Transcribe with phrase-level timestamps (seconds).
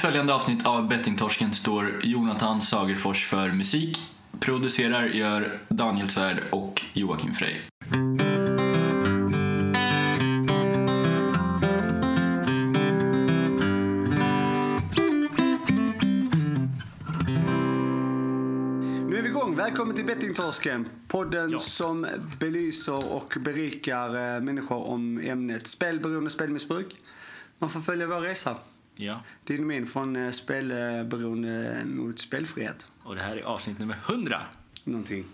[0.00, 3.98] följande avsnitt av Bettingtorsken står Jonathan Sagerfors för musik.
[4.40, 7.56] Producerar gör Daniel Svärd och Joakim Frey.
[19.08, 19.56] Nu är vi igång.
[19.56, 20.88] Välkommen till Bettingtorsken.
[21.08, 21.58] Podden Ja.
[21.58, 22.06] som
[22.40, 26.96] belyser och berikar eh, människor om ämnet spelberoende och spelmissbruk.
[27.58, 28.56] Man får följa vår resa.
[29.02, 32.90] Ja, Din och min från eh, spelberoende mot spelfrihet.
[33.02, 34.42] och det här är avsnitt nummer 100.
[34.84, 35.24] Någonting.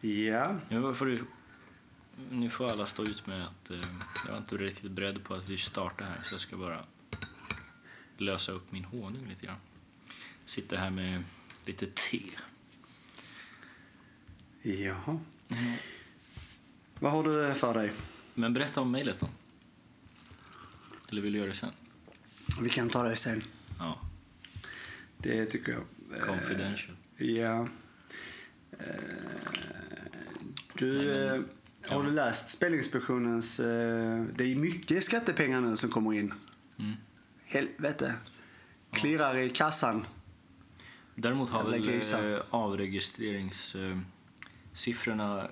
[0.00, 0.56] Ja.
[0.68, 1.24] Nu får, du,
[2.30, 3.80] nu får alla stå ut med att eh,
[4.26, 6.84] jag var inte riktigt beredd på att vi startar här så jag ska bara
[8.16, 9.56] lösa upp min honung lite grann.
[10.46, 11.24] Sitter här med
[11.64, 12.22] lite te.
[14.62, 15.20] Jaha.
[16.98, 17.92] Vad har du för dig?
[18.34, 19.28] Men berätta om mejlet då.
[21.10, 21.72] Eller vill du göra det sen?
[22.60, 23.42] Vi kan ta det sen.
[23.78, 23.98] Ja,
[25.18, 25.82] Det tycker jag.
[26.18, 26.96] Eh, confidential.
[27.16, 27.68] Ja.
[28.78, 28.86] Eh,
[30.74, 31.44] Du, Nej, men-
[31.84, 33.56] eh, har du läst Spelinspektionens...
[33.56, 33.64] Det
[34.44, 36.34] är mycket skattepengar nu som kommer in.
[36.78, 36.92] Mm.
[37.44, 38.14] Helvete.
[38.92, 40.06] Klirrar i kassan.
[41.14, 45.48] Däremot har väl avregistreringssiffrorna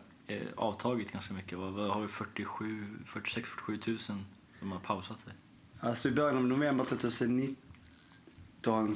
[0.56, 1.58] avtagit ganska mycket.
[1.58, 4.24] Vad, har vi 47, 46-47 tusen
[4.58, 5.32] som har pausat sig?
[5.80, 7.56] Alltså i början av november 2019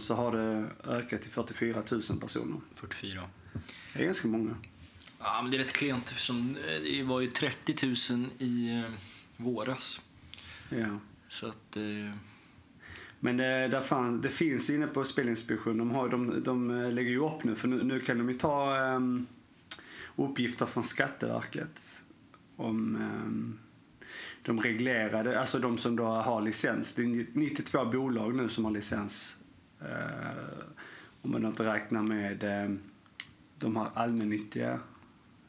[0.01, 2.61] så har det ökat till 44 000 personer.
[2.75, 3.23] 44.
[3.93, 4.57] Det är ganska många.
[5.19, 8.85] Ja, men det är rätt klent eftersom eh, det var ju 30 000 i eh,
[9.37, 10.01] våras.
[10.69, 10.99] Ja.
[11.29, 11.77] Så att...
[11.77, 12.13] Eh,
[13.21, 17.11] Men det, där fan, det finns inne på Spelinspektionen, de, har, de, de eh, lägger
[17.11, 19.27] ju upp nu för nu, nu kan de ju ta um,
[20.17, 22.03] uppgifter från Skatteverket
[22.57, 23.59] om um,
[24.45, 26.95] de reglerade, alltså de som då har licens.
[26.95, 29.37] Det är 92 bolag nu som har licens.
[29.83, 29.89] Uh,
[31.23, 32.81] om man inte räknar med um,
[33.59, 34.81] de här allmännyttiga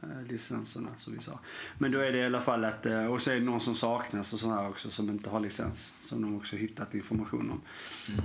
[0.02, 1.40] eh, licenserna som vi sa.
[1.78, 3.76] Men då är det i alla fall att, eh, och så är det någon som
[3.76, 5.94] saknas och sådana också som inte har licens.
[6.02, 7.62] Som de också hittat information om.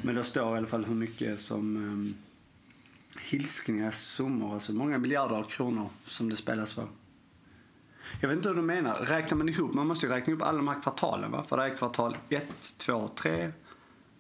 [0.05, 2.15] Men då står i alla fall hur mycket som
[3.19, 6.87] hilskniga summor, alltså många miljarder kronor som det spelas för.
[8.21, 8.95] Jag vet inte hur du menar.
[8.99, 11.45] Räknar man ihop, man måste ju räkna ihop alla de här kvartalen va?
[11.49, 12.45] För det är kvartal 1,
[12.79, 13.53] 2, 3.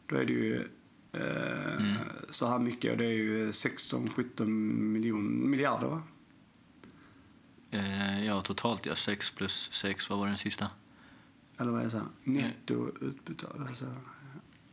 [0.06, 0.68] Då är det ju
[1.12, 1.96] eh,
[2.30, 6.02] så här mycket och det är ju 16-17 miljon, miljarder va?
[7.70, 8.94] eh, ja, totalt ja.
[8.94, 10.66] 6 plus 6, vad var den sista?
[11.58, 11.90] Eller vad är det?
[11.90, 12.06] så här?
[12.24, 13.60] Netto utbetalt.
[13.68, 13.86] Alltså,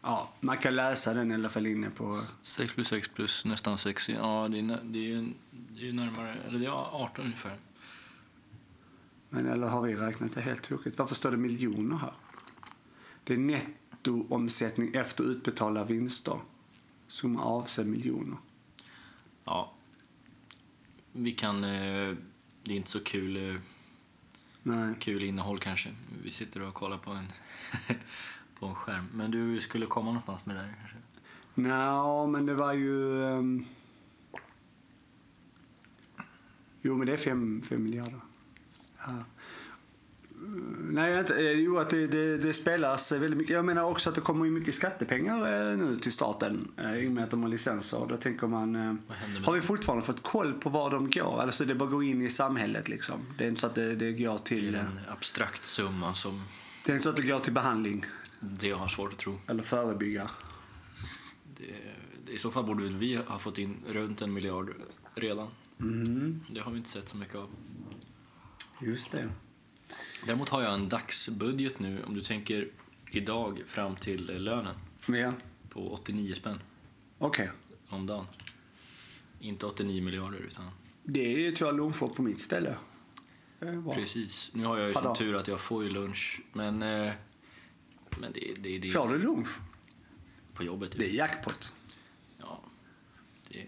[0.01, 2.15] ja, man kan läsa den i alla fall inne på...
[2.41, 4.09] 6 plus 6 plus nästan 6.
[4.09, 6.37] Ja, det är, nä- det är, ju- det är ju närmare...
[6.47, 7.55] Eller det är 18 ungefär.
[9.29, 10.99] Men eller har vi räknat det helt tokigt?
[10.99, 12.13] Varför står det miljoner här?
[13.23, 16.39] Det är nettoomsättning efter utbetalda vinster.
[17.07, 18.37] Som avser miljoner.
[19.43, 19.73] Ja.
[21.11, 21.63] Vi kan...
[21.63, 22.15] Eh,
[22.63, 23.55] det är inte så kul, eh,
[24.63, 24.93] Nej.
[24.99, 25.89] kul innehåll kanske.
[26.23, 27.27] Vi sitter och kollar på en,
[28.59, 29.05] på en skärm.
[29.13, 30.97] Men du skulle komma någonstans med det där kanske?
[31.55, 33.23] Nå, men det var ju...
[33.25, 33.65] ehm,
[36.81, 38.19] Jo, men det är fem, fem miljarder.
[40.89, 43.53] Nej, inte, eh, jo att det, det, det spelas väldigt mycket.
[43.53, 47.07] Jag menar också att det kommer ju mycket skattepengar eh, nu till staten eh, i
[47.07, 48.05] och med att de har licenser.
[48.09, 48.75] Då tänker man,
[49.45, 51.41] har vi fortfarande fått koll på var de går?
[51.41, 53.19] Alltså det bara går in i samhället liksom.
[53.37, 56.13] Det är inte så att det, det går Det till, är eh, en abstrakt summa
[56.13, 56.41] som
[56.85, 58.05] det är inte så att det går till behandling
[58.39, 59.39] det har svårt att tro.
[59.47, 60.29] eller förebygga.
[61.57, 61.63] Det,
[62.25, 64.69] det, I så fall borde vi ha fått in runt en miljard
[65.15, 65.47] redan.
[65.79, 67.49] Mm, Det har vi inte sett så mycket av.
[68.81, 69.29] just det.
[70.25, 72.69] Däremot har jag en dagsbudget nu, om du tänker
[73.11, 74.75] idag fram till eh, lönen,
[75.07, 75.33] ja,
[75.69, 76.59] på 89 spänn
[77.17, 77.49] okej.
[77.89, 78.25] om dagen.
[79.39, 80.69] Inte 89 miljarder, utan
[81.03, 82.75] Det är ju två luncher på mitt ställe.
[83.59, 83.93] Bra.
[83.93, 84.51] precis.
[84.53, 87.13] Nu har jag ju som tur att jag får ju lunch, men, eh,
[88.19, 89.47] men det, det, det Får du lunch?
[90.53, 90.95] på jobbet.
[90.95, 90.99] ju.
[90.99, 91.75] Det är jackpot.
[92.37, 92.61] Ja,
[93.49, 93.65] det,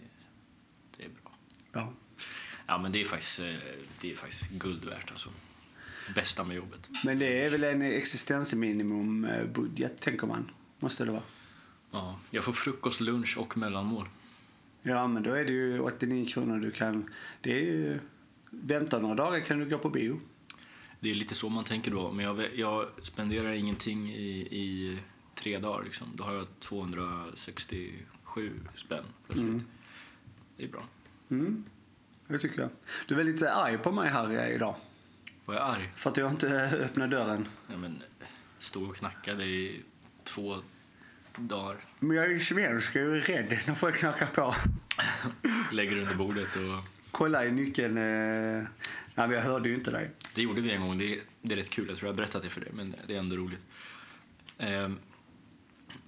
[0.98, 1.31] det är bra.
[1.72, 1.94] Ja.
[2.69, 3.45] Ja, men det är faktiskt, eh,
[4.01, 5.30] det är faktiskt guld värt alltså.
[6.16, 6.89] Bästa med jobbet.
[7.06, 10.51] Men det är väl en existensminimum-budget, tänker man.
[10.80, 11.24] Måste det vara.
[11.92, 14.07] Ja, jag får frukost, lunch och mellanmål.
[14.81, 17.13] Ja, men då är det ju 89 kronor du kan...
[17.42, 18.00] Det är ju...
[18.50, 20.19] Vänta några dagar kan du gå på bio.
[21.00, 24.98] Det är lite så man tänker då, men jag, jag spenderar ingenting i, i
[25.36, 25.83] tre dagar.
[25.83, 26.07] Liksom.
[26.16, 29.50] Då har jag 267 spänn plötsligt.
[29.50, 29.63] Mm.
[30.57, 30.83] Det är bra.
[31.30, 31.66] Mm,
[32.34, 32.70] det tycker jag.
[33.08, 34.76] Du är lite arg på mig här eh, idag.
[35.46, 35.90] Var jag arg?
[35.96, 36.48] För att jag inte
[36.86, 37.48] öppnade dörren.
[37.68, 38.04] Ja, men,
[38.60, 39.81] stod och knackade i
[40.24, 40.58] två
[41.36, 41.78] dagar.
[42.00, 44.56] Men jag är ju svensk, jag är rädd när folk knackar på.
[45.76, 46.86] Lägger under bordet och...
[47.12, 47.98] Kolla i nyckeln.
[47.98, 48.64] Eh...
[49.16, 50.12] Nej, men jag hörde ju inte dig.
[50.36, 50.98] Det gjorde vi en gång.
[50.98, 51.88] Det är, det är rätt kul.
[51.90, 53.66] Jag tror jag har berättat det för dig, men det är ändå roligt.
[54.58, 55.00] Ehm,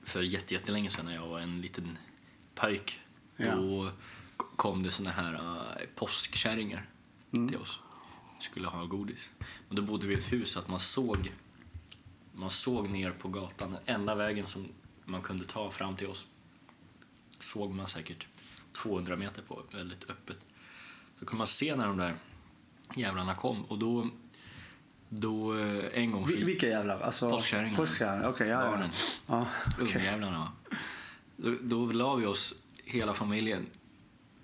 [0.04, 1.98] för jätte- jättelänge sedan när jag var en liten
[2.56, 3.00] pojk,
[3.38, 3.56] Ja.
[3.56, 3.92] då
[4.56, 6.88] kom det såna här uh, påskkärringar
[7.34, 7.50] Mm.
[7.50, 7.80] till oss.
[8.40, 9.30] Skulle ha godis.
[9.70, 11.32] Och då bodde vi i ett hus att man såg,
[12.34, 13.72] man såg ner på gatan.
[13.72, 14.68] Den enda vägen som
[15.06, 16.26] man kunde ta fram till oss
[17.40, 18.28] såg man säkert
[18.74, 20.46] 200 meter på, väldigt öppet.
[21.14, 22.14] Så kunde man se när de där
[22.96, 24.08] jävlarna kom och då,
[25.10, 27.00] då eh, en gång Vi, vilka jävlar?
[27.00, 27.78] Alltså, Påskkärringarna.
[27.78, 28.48] Påskkärringar, okej.
[28.48, 28.72] ja, ja.
[28.72, 28.90] barnen,
[29.28, 29.48] ja.
[29.80, 29.98] okej.
[29.98, 30.52] ungjävlarna,
[31.38, 32.54] då, då la vi oss,
[32.84, 33.68] hela familjen,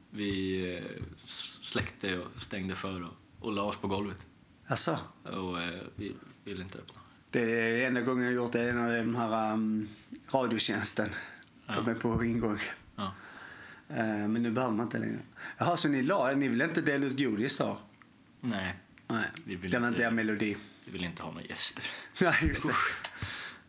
[0.10, 0.84] vi eh,
[1.62, 4.26] släckte och stängde för och, och la oss på golvet.
[4.68, 7.02] Alltså, Och eh, vi ville inte öppna.
[7.32, 9.88] det är enda gången jag gjort det är en av de här um,
[10.30, 11.10] radiotjänsten.
[11.68, 11.92] De Ja.
[11.92, 12.60] är på ingång.
[12.96, 13.14] Ja.
[13.90, 15.20] Eh, men nu behöver man inte längre.
[15.58, 17.80] Jaha, så ni, la, ni vill inte dela ut godis då?
[18.42, 18.76] Nej,
[19.08, 20.58] Nej, Vi vill det var inte- er melodi.
[20.86, 21.84] vi ville inte ha några gäster.
[22.22, 22.74] Nej, just det.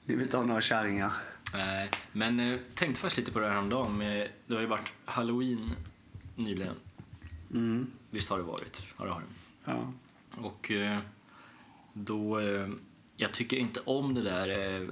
[0.05, 1.13] Ni vill inte ha några kärringar.
[1.53, 3.99] Nej, men eh, tänkte faktiskt lite på det här häromdagen.
[3.99, 5.71] Med, det har ju varit halloween
[6.39, 6.75] nyligen.
[7.51, 7.91] Mm.
[8.11, 8.87] Visst har det varit?
[8.99, 9.27] Ja, det har det.
[9.65, 9.93] Ja.
[10.37, 10.99] Och eh,
[11.93, 12.41] då...
[12.41, 12.69] Eh,
[13.21, 14.89] jag tycker inte om det där eh,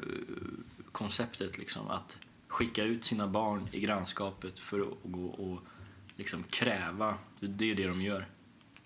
[0.93, 5.62] konceptet liksom att skicka ut sina barn i grannskapet för att gå och
[6.16, 8.26] liksom kräva, det är det de gör,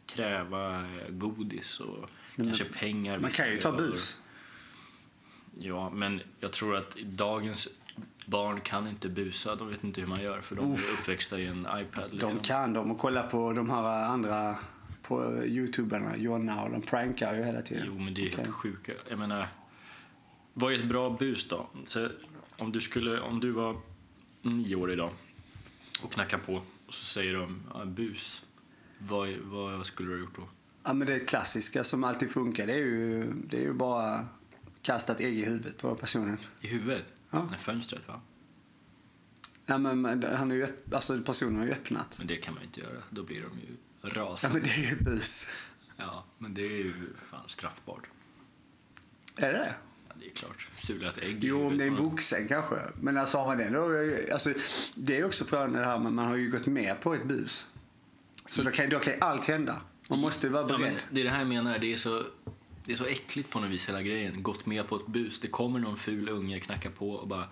[0.07, 3.19] kräva godis och Men- kanske pengar.
[3.19, 4.21] Man kan ju ta bus.
[5.59, 7.69] Ja, men jag tror att dagens
[8.27, 9.55] barn kan inte busa.
[9.55, 12.13] De vet inte hur man gör för de är uppväxta i en iPad.
[12.13, 12.35] Liksom.
[12.35, 14.57] De kan de och kolla på de här andra
[15.03, 17.85] på youtuberna, Jonna och de prankar ju hela tiden.
[17.87, 18.37] Jo, men det är Okej.
[18.37, 18.93] helt sjuka.
[19.09, 19.49] Jag menar,
[20.55, 21.67] vad är ett bra bus då?
[21.85, 22.09] Så
[22.59, 23.77] om, du skulle, om du var
[24.43, 25.11] nio år idag
[26.05, 26.55] och knackar på
[26.87, 28.45] och så säger de ja, bus.
[28.99, 30.43] Vad, vad skulle du ha gjort då?
[30.85, 34.27] Ja, men det klassiska som alltid funkar det är ju, det är ju bara
[34.83, 36.39] kasta ett ägg i huvudet på personen.
[36.61, 37.13] I huvudet?
[37.31, 37.49] Ja.
[37.59, 38.21] Fönstret va?
[39.67, 42.17] Ja, men, han är ju, alltså personen har ju öppnat.
[42.19, 43.03] Men det kan man ju inte göra.
[43.11, 44.55] Då blir de ju Ja, rasande.
[44.59, 45.51] men det är ju ett bus.
[45.97, 46.95] Ja, men det är ju
[47.31, 48.07] fan straffbart.
[49.37, 49.75] Är det?
[50.09, 50.69] Ja, det är klart.
[50.75, 52.77] Sula ett ägg Jo, om det är en vuxen kanske.
[53.01, 54.53] Men alltså har man det då, alltså,
[54.95, 57.69] det är också frågan det här men man har ju gått med på ett bus.
[58.49, 59.81] Så då kan, då kan allt hända.
[60.11, 60.93] Man måste ju vara Ja, beredd.
[60.93, 61.79] men det är det här jag menar.
[61.79, 62.25] Det är, så,
[62.85, 64.43] det är så äckligt på något vis hela grejen.
[64.43, 65.41] Gått med på ett bus.
[65.41, 67.49] Det kommer någon ful unge, knackar på och bara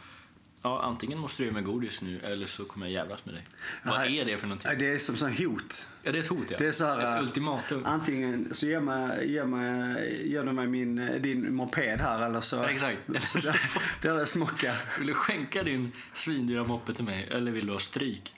[0.62, 3.44] Ja, antingen måste du ge mig godis nu eller så kommer jag jävlas med dig.
[3.84, 4.70] Vad Ja, är det för någonting?
[4.78, 5.88] Det är som sån hot.
[6.02, 6.58] Ja, det är ett hot, ja.
[6.58, 7.84] Det är så här, ett äh, ultimatum.
[7.86, 12.56] Antingen så ger, mig, ger, mig, ger du mig min, din moped här eller så...
[12.56, 12.98] Ja, exakt.
[13.28, 13.60] så där,
[14.02, 14.74] där är smocka.
[14.98, 18.32] Vill du skänka din svindyra moppe till mig eller vill du ha stryk?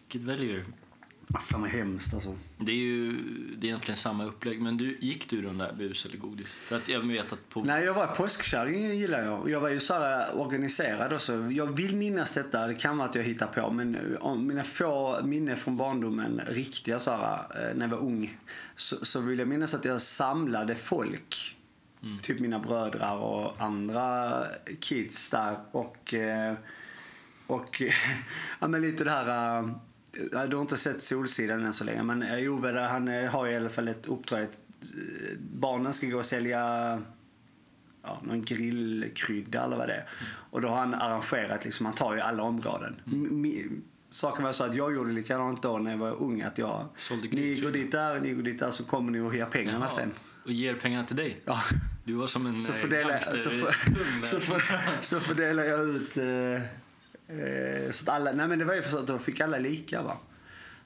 [0.00, 0.64] Vilket väljer du?
[1.32, 2.36] Ah, Fan vad hemskt alltså.
[2.58, 3.12] Det är ju
[3.56, 4.62] det är egentligen samma upplägg.
[4.62, 6.54] Men du, gick du den där bus eller godis?
[6.54, 7.62] För att jag vet att på...
[7.62, 9.50] Nej, jag var påskkärring gillar jag.
[9.50, 11.50] Jag var ju så här organiserad också.
[11.50, 13.70] Jag vill minnas detta, det kan vara att jag hittar på.
[13.70, 17.98] Men eh, om mina få minnen från barndomen, riktiga så här, eh, när jag var
[18.06, 18.38] ung.
[18.76, 21.56] Så, så vill jag minnas att jag samlade folk.
[22.22, 24.42] Typ mina brödrar och andra
[24.80, 25.56] kids där.
[25.70, 26.54] Och, eh,
[27.46, 27.82] och
[28.60, 29.74] ja, men lite det här...
[30.50, 33.48] Du har inte sett Solsidan än så länge, men eh, Ove där, han eh, har
[33.48, 34.42] i alla fall ett uppdrag.
[34.42, 34.48] eh,
[35.38, 36.58] Barnen ska gå och sälja
[38.02, 40.08] ja, någon grillkrydda eller vad det är.
[40.50, 42.96] Och då har han arrangerat, liksom, han tar ju alla områden.
[43.06, 43.82] Mm.
[44.08, 46.42] Saken var så att jag gjorde likadant då när jag var ung.
[46.42, 46.88] Att jag,
[47.30, 49.88] ni går dit där, ni går dit där så kommer ni och ger pengarna Jaha.
[49.88, 50.10] sen.
[50.44, 51.40] Och ger pengarna till dig?
[51.44, 51.62] Ja.
[52.04, 53.76] Du var som en Så fördelar, så, för,
[54.22, 54.62] så, för,
[55.00, 56.24] så fördelar jag ut eh,
[57.90, 60.16] så att alla, nej men det var ju för att då fick alla lika va.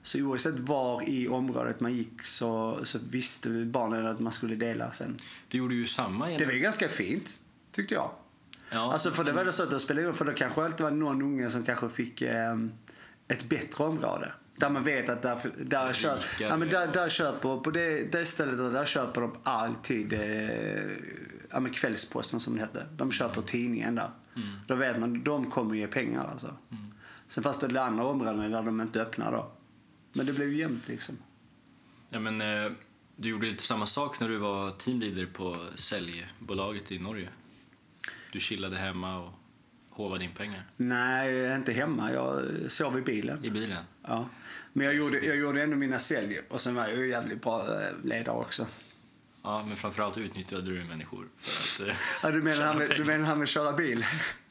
[0.03, 4.93] Så oavsett var i området man gick så, så visste barnen att man skulle dela
[4.93, 5.17] sen.
[5.49, 6.29] Du gjorde ju samma.
[6.29, 7.41] Det var ganska fint,
[7.73, 8.11] tyckte jag.
[8.71, 10.91] Ja, Alltså för det var det så att det spelade för då kanske alltid var
[10.91, 12.57] någon unge som kanske fick eh,
[13.29, 14.33] ett bättre område.
[14.57, 16.49] Där man vet att där, där, kö, Rikare.
[16.49, 20.81] ja, men där, där köper, på det, det stället där köper de alltid eh,
[21.51, 22.87] ja, men Kvällsposten som det hette.
[22.97, 24.11] De köper tidningen där.
[24.43, 24.57] Mm.
[24.67, 26.57] Då vet man, de kommer ge pengar alltså.
[27.29, 29.51] Sen fast det andra områden där de inte öppnar då.
[30.13, 31.17] Men det blev ju jämnt liksom.
[32.11, 32.73] Ja, men, eh,
[33.17, 37.29] du gjorde lite samma sak när du var teamleader på säljbolaget i Norge.
[38.33, 39.33] Du chillade hemma och
[39.91, 42.13] håvade in pengar Nej, inte hemma.
[42.13, 43.45] Jag sov i bilen.
[43.45, 43.85] i bilen.
[44.03, 44.29] Ja.
[44.73, 47.83] Men jag gjorde, jag gjorde ändå mina sälj och sen var jag ju jävligt bra
[47.83, 48.67] eh, ledare också.
[49.49, 51.29] Ja, men framförallt utnyttjade du människor.
[51.41, 53.99] För att, eh, Ja, du, menar med, du menar han med köra bil?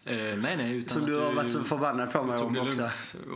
[0.06, 0.76] Eh, nej, nej.
[0.78, 2.90] Utan Som du har varit så förbannad på mig om också.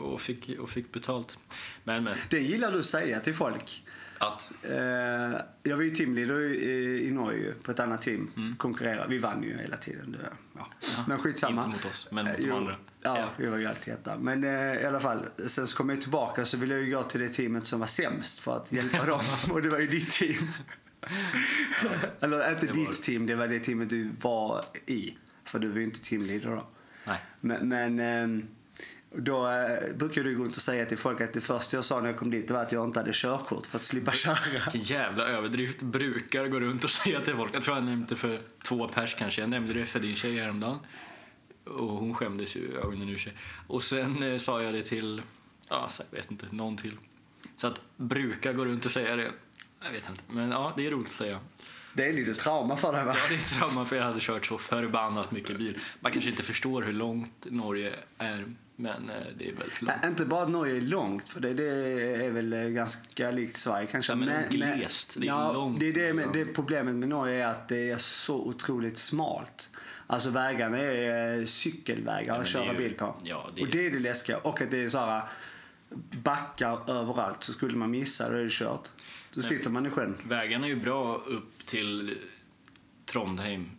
[0.03, 1.37] och fick, och fick betalt.
[1.83, 2.15] Men, men.
[2.29, 3.83] Det gillar du att säga till folk.
[4.17, 4.73] Att, Eh,
[5.63, 8.31] jag var ju teamleader i, i Norge på ett annat team.
[8.37, 8.55] Mm.
[8.55, 9.07] Konkurrera.
[9.07, 10.17] Vi vann ju hela tiden.
[10.23, 10.67] Ja.
[10.97, 11.65] Ja, Men skitsamma.
[11.65, 12.75] inte mot oss, men mot Eh, de andra.
[13.03, 13.25] Ja, Ja.
[13.37, 14.17] vi var ju alltid etta.
[14.17, 17.03] Men eh, i alla fall, sen så kom jag tillbaka så ville jag ju gå
[17.03, 19.21] till det teamet som var sämst för att hjälpa dem.
[19.51, 20.47] Och det var ju ditt team.
[22.19, 25.17] Eller inte det ditt var- team, det var det teamet du var i.
[25.43, 26.67] För du var ju inte teamleader då.
[27.05, 27.19] nej.
[27.39, 28.47] Men, men ehm,
[29.15, 32.01] då eh, brukar du gå runt och säga till folk att det första jag sa
[32.01, 34.35] när jag kom dit var att jag inte hade körkort för att slippa köra.
[34.53, 35.81] Vilken jävla överdrift.
[35.81, 37.55] Brukar gå runt och säga till folk.
[37.55, 39.41] Jag tror jag nämnde det för två pers kanske.
[39.41, 40.77] Jag nämnde det för din tjej häromdagen.
[41.63, 43.33] Och hon skämdes ju ögonen ur sig.
[43.67, 45.21] Och sen eh, sa jag det till,
[45.69, 46.97] ja, jag vet inte, någon till.
[47.57, 49.31] Så att brukar gå runt och säga det.
[49.83, 50.21] Jag vet inte.
[50.27, 51.39] Men ja, det är roligt att säga.
[51.93, 53.15] Det är lite trauma för dig va?
[53.17, 55.79] Ja, det är trauma för jag hade kört så förbannat mycket bil.
[55.99, 58.45] Man kanske inte förstår hur långt Norge är,
[58.75, 59.97] men eh, det är väldigt långt.
[60.01, 61.69] Nej, inte bara att Norge är långt, för det, det
[62.25, 64.11] är väl eh, ganska likt Sverige kanske.
[64.11, 65.15] Ja, men glest.
[65.19, 65.79] Det är ja, långt.
[65.79, 69.69] Det, är det, med, det problemet med Norge är att det är så otroligt smalt.
[70.07, 73.15] Alltså vägarna är eh, cykelvägar Ja, men att köra ju- bil på.
[73.23, 74.37] ja, det är- Och det är det läskiga.
[74.37, 75.21] Och att det är så här
[76.11, 77.43] backar överallt.
[77.43, 78.89] Så skulle man missa då är det kört.
[79.33, 80.17] Då sitter man i sjön.
[80.23, 82.17] Vägarna är ju bra upp till
[83.05, 83.69] Trondheim.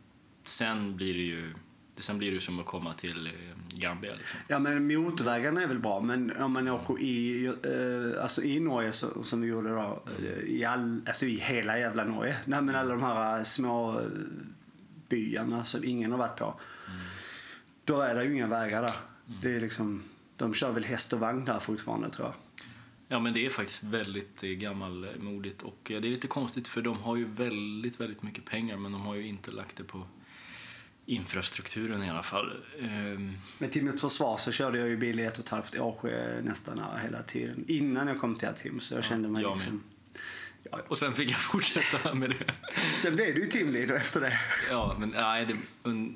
[0.44, 1.54] Sen blir det ju,
[1.96, 3.32] sen blir det som att komma till eh,
[3.68, 4.14] Gambia.
[4.14, 4.40] Liksom.
[4.48, 8.92] Ja men motorvägarna är väl bra men om man åker i, eh, alltså i Norge
[8.92, 12.36] så, som vi gjorde då, eh, i, all, alltså i hela jävla Norge.
[12.44, 14.00] Nej men alla de här små
[15.08, 16.60] byarna som ingen har varit på.
[17.84, 18.94] Då är det ju inga vägar där.
[19.42, 20.02] Det är liksom,
[20.36, 22.34] de kör väl häst och vagn där fortfarande tror jag.
[23.12, 26.82] Ja, men det är faktiskt väldigt eh, gammalmodigt och eh, det är lite konstigt för
[26.82, 30.06] de har ju väldigt, väldigt mycket pengar men de har ju inte lagt det på
[31.06, 32.52] infrastrukturen i alla fall.
[32.80, 35.76] Ehm, Men till mitt försvar så körde jag ju bil i ett och ett halvt
[35.76, 37.64] år eh, nästan hela tiden.
[37.68, 39.58] Innan jag kom till Atim så jag kände mig jag med.
[39.58, 39.82] liksom...
[40.70, 42.52] Ja, Och sen fick jag fortsätta med det.
[43.02, 44.40] Sen blev du ju teamleader efter det.
[44.70, 45.56] Ja, men, nej, det,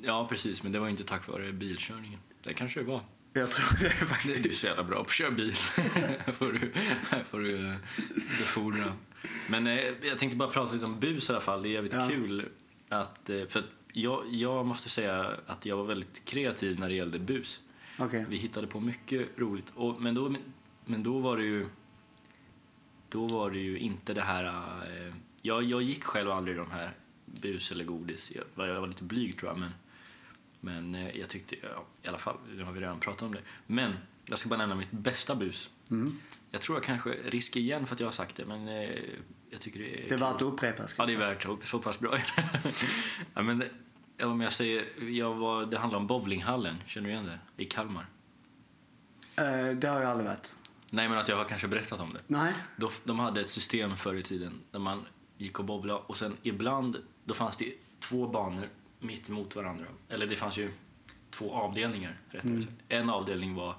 [0.03, 2.21] ja, precis, men det var ju inte tack vare bilkörningen.
[2.43, 3.03] Det kanske det var.
[3.41, 4.47] Jag tror det faktiskt.
[4.47, 5.55] är så jävla bra köra bil.
[6.25, 6.71] Här får du,
[7.11, 7.75] här får du eh,
[8.39, 8.93] befordra.
[9.51, 11.63] Men eh, jag tänkte bara prata lite om bus i alla fall.
[11.63, 12.09] Det är jävligt Ja.
[12.09, 12.49] kul
[12.89, 13.31] att...
[13.31, 17.19] eh, För att jag, jag måste säga att jag var väldigt kreativ när det gällde
[17.19, 17.61] bus.
[17.99, 18.27] Okej.
[18.29, 19.73] Vi hittade på mycket roligt.
[19.75, 20.35] Och, men, då,
[20.85, 21.67] men då var det ju...
[23.09, 24.45] Då var det ju inte det här...
[24.45, 26.91] Eh, jag, jag gick själv aldrig de här
[27.25, 28.33] bus eller godis.
[28.35, 29.59] Jag, var- jag var lite blyg tror jag.
[29.59, 29.71] Men,
[30.67, 31.57] men eh, jag tyckte...
[31.63, 33.41] Ja, I alla fall, nu har vi redan pratat om det.
[33.67, 33.93] Men
[34.29, 35.71] jag ska bara nämna mitt bästa bus.
[35.91, 36.19] Mm.
[36.51, 38.45] Jag tror jag kanske riskar igen för att jag har sagt det.
[38.45, 38.91] Men eh,
[39.51, 40.09] jag tycker det är...
[40.09, 40.87] Det är värt att upprepa.
[40.99, 42.19] Ja, det är värt så, så pass bra.
[43.35, 43.65] ja, men,
[44.23, 47.63] om jag säger, jag var, det handlar om bowlinghallen, känner du igen det?
[47.63, 48.07] I Kalmar.
[49.37, 50.57] Eh, det har jag aldrig varit.
[50.91, 52.21] Nej, men att jag har kanske berättat om det.
[52.27, 52.53] Nej.
[52.77, 55.07] Då, de hade ett system förr i tiden där man
[55.39, 59.85] gick och bowlade och sen ibland, då fanns det två banor mitt emot varandra.
[60.09, 60.71] Eller det fanns ju
[61.31, 62.63] två avdelningar, rättare Mm.
[62.63, 62.75] sagt.
[62.89, 63.75] En avdelning var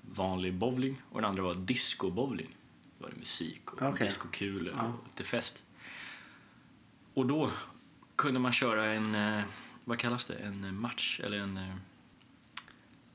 [0.00, 2.48] vanlig bowling och den andra var disco-bowling.
[2.98, 4.06] Då var det musik och Okej.
[4.08, 4.82] discokulor Ja.
[4.86, 5.64] och lite fest.
[7.14, 7.50] Och då
[8.16, 9.44] kunde man köra en, eh,
[9.84, 11.74] vad kallas det, en match eller en eh,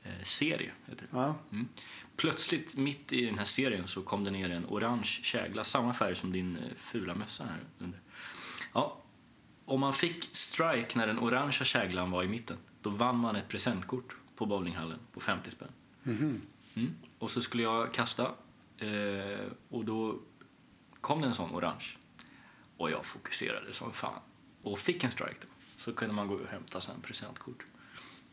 [0.02, 0.70] eh, serie.
[0.86, 1.16] Heter det.
[1.18, 1.34] Ja.
[1.52, 1.68] Mm.
[2.16, 6.16] Plötsligt, mitt i den här serien, så kom det ner en orange kägla, samma färg
[6.16, 8.00] som din fula mössa här under.
[8.74, 8.96] Ja,
[9.68, 13.48] om man fick strike när den orangea käglan var i mitten, då vann man ett
[13.48, 15.72] presentkort på bowlinghallen på 50 spänn.
[16.02, 16.40] Mhm.
[16.74, 16.94] Mm.
[17.18, 18.22] Och så skulle jag kasta
[18.78, 20.18] eh, och då
[21.00, 21.84] kom det en sån orange.
[22.76, 24.20] Och jag fokuserade som fan
[24.62, 25.48] och fick en strike då.
[25.76, 27.64] Så kunde man gå och hämta sen presentkort.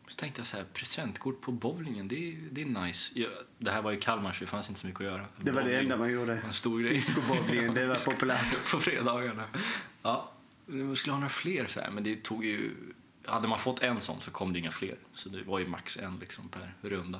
[0.07, 3.11] Så tänkte jag så här, presentkort på bowlingen, det är, det är nice.
[3.19, 5.25] Jag, det här var i Kalmar så det fanns inte så mycket att göra.
[5.37, 6.33] Det var det Bowling enda man gjorde.
[6.45, 6.93] en stor grej.
[6.93, 8.71] Discobowlingen, det var populärt.
[8.71, 9.43] på fredagarna.
[10.01, 10.31] Ja,
[10.65, 12.71] vi skulle ha några fler så här, men det tog ju...
[13.25, 14.97] Hade man fått en sån så kom det inga fler.
[15.13, 17.19] Så det var ju max en liksom per runda.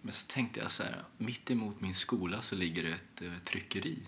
[0.00, 3.38] Men så tänkte jag så här, mitt emot min skola så ligger det ett eh,
[3.44, 3.98] tryckeri.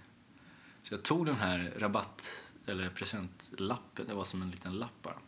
[0.83, 5.19] Så jag tog den här rabatt eller presentlappen, det var som en liten lapp bara.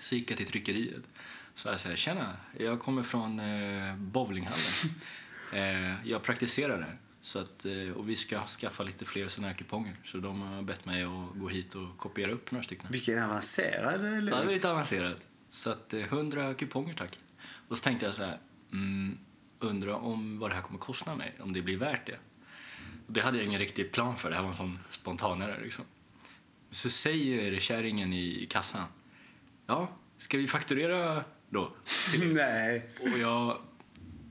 [0.00, 1.08] Så gick jag till tryckeriet.
[1.54, 4.94] Så jag säger, tjena, jag kommer från eh, bowlinghallen.
[5.52, 6.98] eh, jag praktiserar här.
[7.26, 9.94] Så att, eh, och vi ska skaffa lite fler såna här kuponger.
[10.04, 12.86] Så de har bett mig att gå hit och kopiera upp några stycken.
[12.90, 14.04] Vilken avancerad...
[14.04, 15.28] Ja, det var lite avancerat.
[15.50, 17.18] Så att eh, 100 kuponger tack.
[17.68, 18.38] Och så tänkte jag så här,
[18.72, 19.18] mm,
[19.58, 22.18] undra om vad det här kommer kosta mig, om det blir värt det.
[23.06, 25.84] Och det hade jag ingen riktig plan för, det här var en sån spontanare liksom.
[26.70, 28.88] Så säger kärringen i kassan.
[29.66, 31.72] Ja, ska vi fakturera då?
[32.22, 32.90] Nej.
[33.00, 33.58] Och jag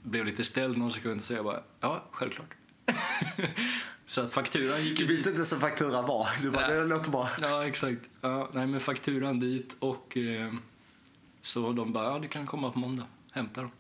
[0.03, 2.55] blev lite ställd någon sekund så jag bara, ja, självklart.
[4.05, 6.29] så att fakturan gick Du visste inte ens vad faktura var.
[6.41, 7.29] Du bara, det låter bra.
[7.41, 8.01] Ja, exakt.
[8.21, 10.53] Ja, nej, men fakturan dit och eh,
[11.41, 13.05] så de bara, ja, du kan komma på måndag.
[13.31, 13.71] Hämta dem.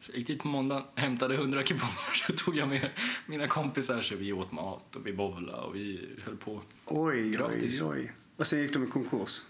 [0.00, 2.90] Så jag gick dit på måndag, hämtade 100 kuponger, så tog jag med
[3.26, 6.60] mina kompisar så vi åt mat och vi bowlade och vi höll på.
[6.86, 7.82] Oj, Gratis.
[7.82, 8.12] oj, oj.
[8.36, 9.42] Och sen gick de i konkurs.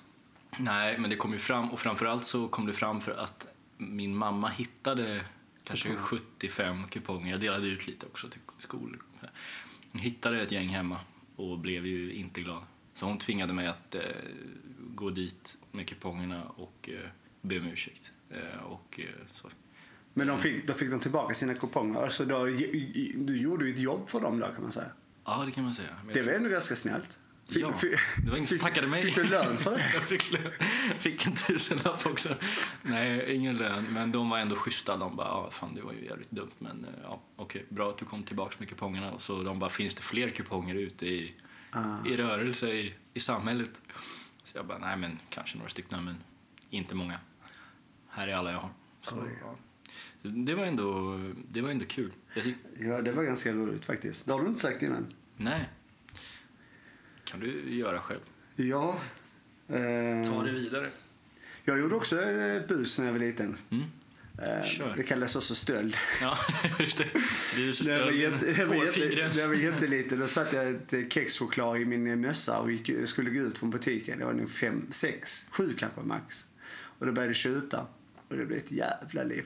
[0.58, 3.46] Nej, men det kom ju fram och framförallt så kom det fram för att
[3.76, 5.24] min mamma hittade
[5.64, 7.30] kanske 75 kuponger.
[7.30, 8.98] Jag delade ut lite också till skol.
[9.92, 11.00] Hittade ett gäng hemma
[11.36, 12.62] och blev ju inte glad.
[12.94, 14.00] Så hon tvingade mig att eh,
[14.78, 17.10] gå dit med kupongerna och eh,
[17.42, 18.12] be om ursäkt.
[18.30, 19.48] Eh, och, eh, så.
[20.14, 22.00] Men de fick, då fick de tillbaka sina kuponger.
[22.02, 24.90] Alltså då, du gjorde ju ett jobb för dem då kan man säga.
[25.24, 25.96] Ja, det kan man säga.
[26.04, 27.18] Men Det var ändå ganska snällt.
[27.50, 27.72] Fick, Ja,
[28.24, 29.02] det var ingen som tackade mig.
[29.02, 29.90] Fick du lön för det?
[29.94, 30.52] Jag fick, lön.
[30.98, 32.34] fick en tusenlapp också.
[32.82, 33.84] Nej, ingen lön.
[33.90, 34.96] Men de var ändå schyssta.
[34.96, 36.50] De bara, ja, fan det var ju jävligt dumt.
[36.58, 39.10] Men eh, ja, okej, bra att du kom tillbaka med kupongerna.
[39.12, 41.34] Och så de bara, finns det fler kuponger ute i,
[41.72, 42.06] Ah.
[42.06, 43.82] i rörelse i, i samhället?
[44.42, 46.16] Så jag bara, nej men kanske några stycken, men
[46.70, 47.18] inte många.
[48.08, 48.70] Här är alla jag har.
[49.02, 49.56] Så, ja.
[50.22, 51.18] Det var ändå,
[51.50, 52.12] det var ändå kul.
[52.34, 54.26] Tyck, Ja, det var ganska roligt faktiskt.
[54.26, 55.06] Det har du inte sagt innan.
[55.36, 55.68] nej.
[57.30, 58.20] Kan du göra själv.
[58.56, 58.98] Ja.
[59.68, 60.86] Eh, Ta det vidare.
[61.64, 63.56] Jag gjorde också eh, bus när jag var liten.
[63.70, 63.84] Mm.
[64.38, 65.96] Eh, det kallades också stöld.
[66.20, 66.38] Ja,
[66.78, 67.14] just det.
[67.14, 68.16] Var, stöld.
[68.42, 68.58] när
[69.40, 73.08] jag var, jätteliten då satte jag ett eh, kexchoklad i min eh, mössa och gick,
[73.08, 74.18] skulle gå ut från butiken.
[74.18, 76.46] Det var nog fem, sex, sju kanske max.
[76.98, 77.86] Och då började det tjuta.
[78.28, 79.44] Och det blev ett jävla liv.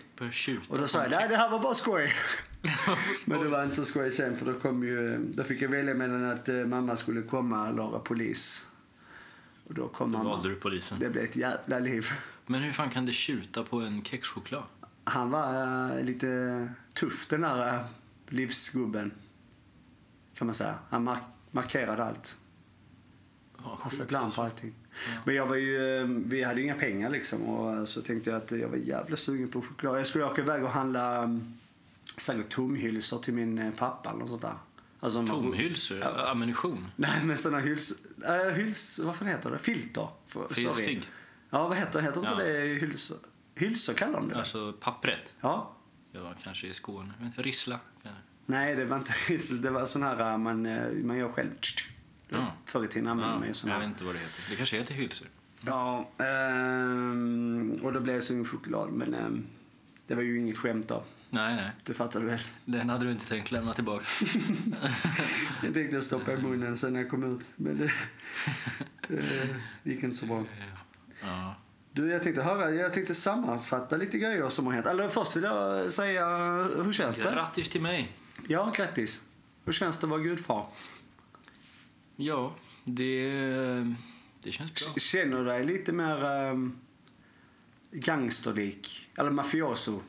[0.68, 2.12] Och då sa jag, nej det här var bara skoj.
[3.26, 5.94] Men det var inte så skoj sen för då kom ju, då fick jag välja
[5.94, 8.66] mellan att eh, mamma skulle komma eller vara polis.
[9.68, 10.30] Och då kom Då mamma.
[10.30, 10.98] valde du polisen.
[11.00, 12.06] Det blev ett jävla liv.
[12.46, 14.62] Men hur fan kan det tjuta på en kexchoklad?
[15.04, 17.84] Han var eh, lite tuff den där eh,
[18.28, 19.10] livsgubben.
[20.34, 20.74] Kan man säga.
[20.90, 22.38] Han mark- markerade allt.
[23.64, 24.36] Ja, Han satte larm alltså.
[24.40, 24.74] på allting.
[24.90, 25.20] Ja.
[25.24, 28.68] Men jag var ju, vi hade inga pengar liksom och så tänkte jag att jag
[28.68, 29.98] var jävla sugen på choklad.
[29.98, 31.54] Jag skulle åka iväg och handla um,
[32.16, 34.54] säkert tomhylsor till min eh, pappa eller något sånt där.
[35.00, 35.98] Alltså, var- Tomhylsor?
[35.98, 36.30] Ja.
[36.30, 36.86] Ammunition?
[36.96, 37.92] Nej men sådana hyls...
[38.24, 38.98] Äh, hyls...
[38.98, 39.58] Vad fan heter det?
[39.58, 40.08] Filter?
[40.50, 41.02] Filsig?
[41.50, 42.52] Ja vad heter, heter inte Ja.
[42.52, 43.16] det hylsor?
[43.54, 44.36] Hylsor kallar de det?
[44.38, 45.34] Alltså pappret?
[45.40, 45.76] Ja.
[46.12, 47.12] Ja, kanske i Skåne.
[47.36, 47.80] Jag Rissla?
[48.46, 49.62] Nej det var inte hyssel.
[49.62, 51.50] Det var sån här äh, man, eh, man gör själv.
[52.28, 52.52] Ja.
[52.64, 53.82] Förr i tiden använde man ju sån jag här.
[53.82, 54.42] vet inte vad det heter.
[54.50, 55.28] Det kanske heter hylsor.
[55.66, 58.92] Ja, ehm, och då blev jag sugen på choklad.
[58.92, 59.46] Men ehm,
[60.06, 61.02] det var ju inget skämt då.
[61.34, 61.70] Nej, nej.
[61.84, 62.40] Det fattar du väl?
[62.64, 64.04] Den hade du inte tänkt lämna tillbaka.
[65.62, 67.50] Jag tänkte stoppa i munnen sen när jag kom ut.
[67.56, 67.92] Men det,
[69.82, 70.44] det gick inte så bra.
[71.22, 71.54] Ja.
[71.92, 74.86] Du, jag tänkte höra, jag tänkte sammanfatta lite grejer som har hänt.
[74.86, 76.26] Eller först vill jag säga,
[76.62, 77.32] hur känns det?
[77.32, 78.12] Grattis till mig!
[78.48, 79.22] Ja, grattis.
[79.64, 80.66] Hur känns det att vara gudfar?
[82.16, 83.30] Ja, det,
[84.42, 85.00] det känns bra.
[85.00, 86.78] Känner du dig lite mer um,
[87.92, 89.10] gangsterlik?
[89.16, 90.02] Eller mafioso?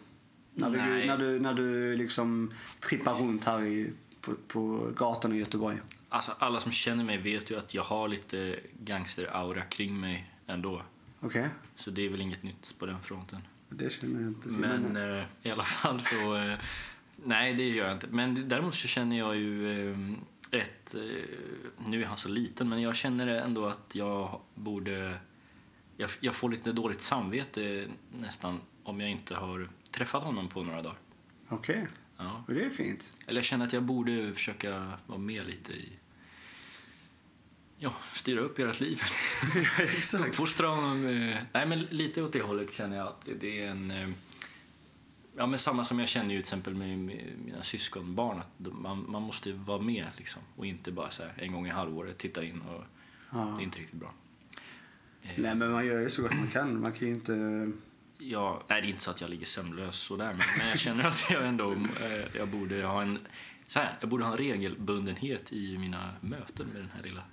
[0.56, 1.08] När du, Nej.
[1.08, 3.92] när du, när du liksom trippar runt här i,
[4.22, 5.78] på, på gatorna i Göteborg.
[6.10, 10.82] Alltså, alla som känner mig vet ju att jag har lite gangster-aura kring mig ändå.
[11.20, 11.50] Okej?
[11.76, 13.42] Så det är väl inget nytt på den fronten.
[13.70, 14.50] Det känner jag inte.
[14.50, 16.36] Men eh, i alla fall så...
[16.36, 16.58] Eh,
[17.16, 18.08] nej, det gör jag inte.
[18.08, 19.98] Men däremot så känner jag ju eh,
[20.52, 20.96] ett...
[20.96, 21.02] Eh,
[21.88, 25.20] nu är han så liten, men jag känner ändå att jag borde...
[25.98, 27.88] Jag, jag får lite dåligt samvete
[28.22, 30.98] nästan om jag inte har träffat honom på några dagar.
[31.50, 32.44] Okej, Ja.
[32.48, 33.18] och det är fint.
[33.28, 35.90] Eller jag känner att jag borde försöka vara med lite i...
[37.78, 39.02] Ja, styra upp ert liv.
[39.80, 40.28] Exakt.
[40.28, 41.06] Uppfostra honom.
[41.08, 43.92] eh, Nej, men lite åt det hållet känner jag att det är en...
[43.92, 44.10] eh,
[45.38, 46.98] Ja, men samma som jag känner ju till exempel med
[47.46, 48.40] mina syskonbarn.
[48.40, 50.42] Att man, man måste vara med liksom.
[50.56, 52.62] Och inte bara så här en gång i halvåret titta in.
[52.62, 52.84] Och
[53.32, 53.54] Ja.
[53.58, 54.14] Det är inte riktigt bra.
[55.24, 56.80] Eh, Nej, men man gör ju så gott man kan.
[56.82, 57.72] Man kan ju inte...
[58.18, 61.04] Ja, nej, det är inte så att jag ligger sömnlös sådär, men, men jag känner
[61.08, 63.20] att jag ändå eh, jag borde ha en
[63.68, 67.24] så här, jag borde ha en regelbundenhet i mina möten med den här lilla...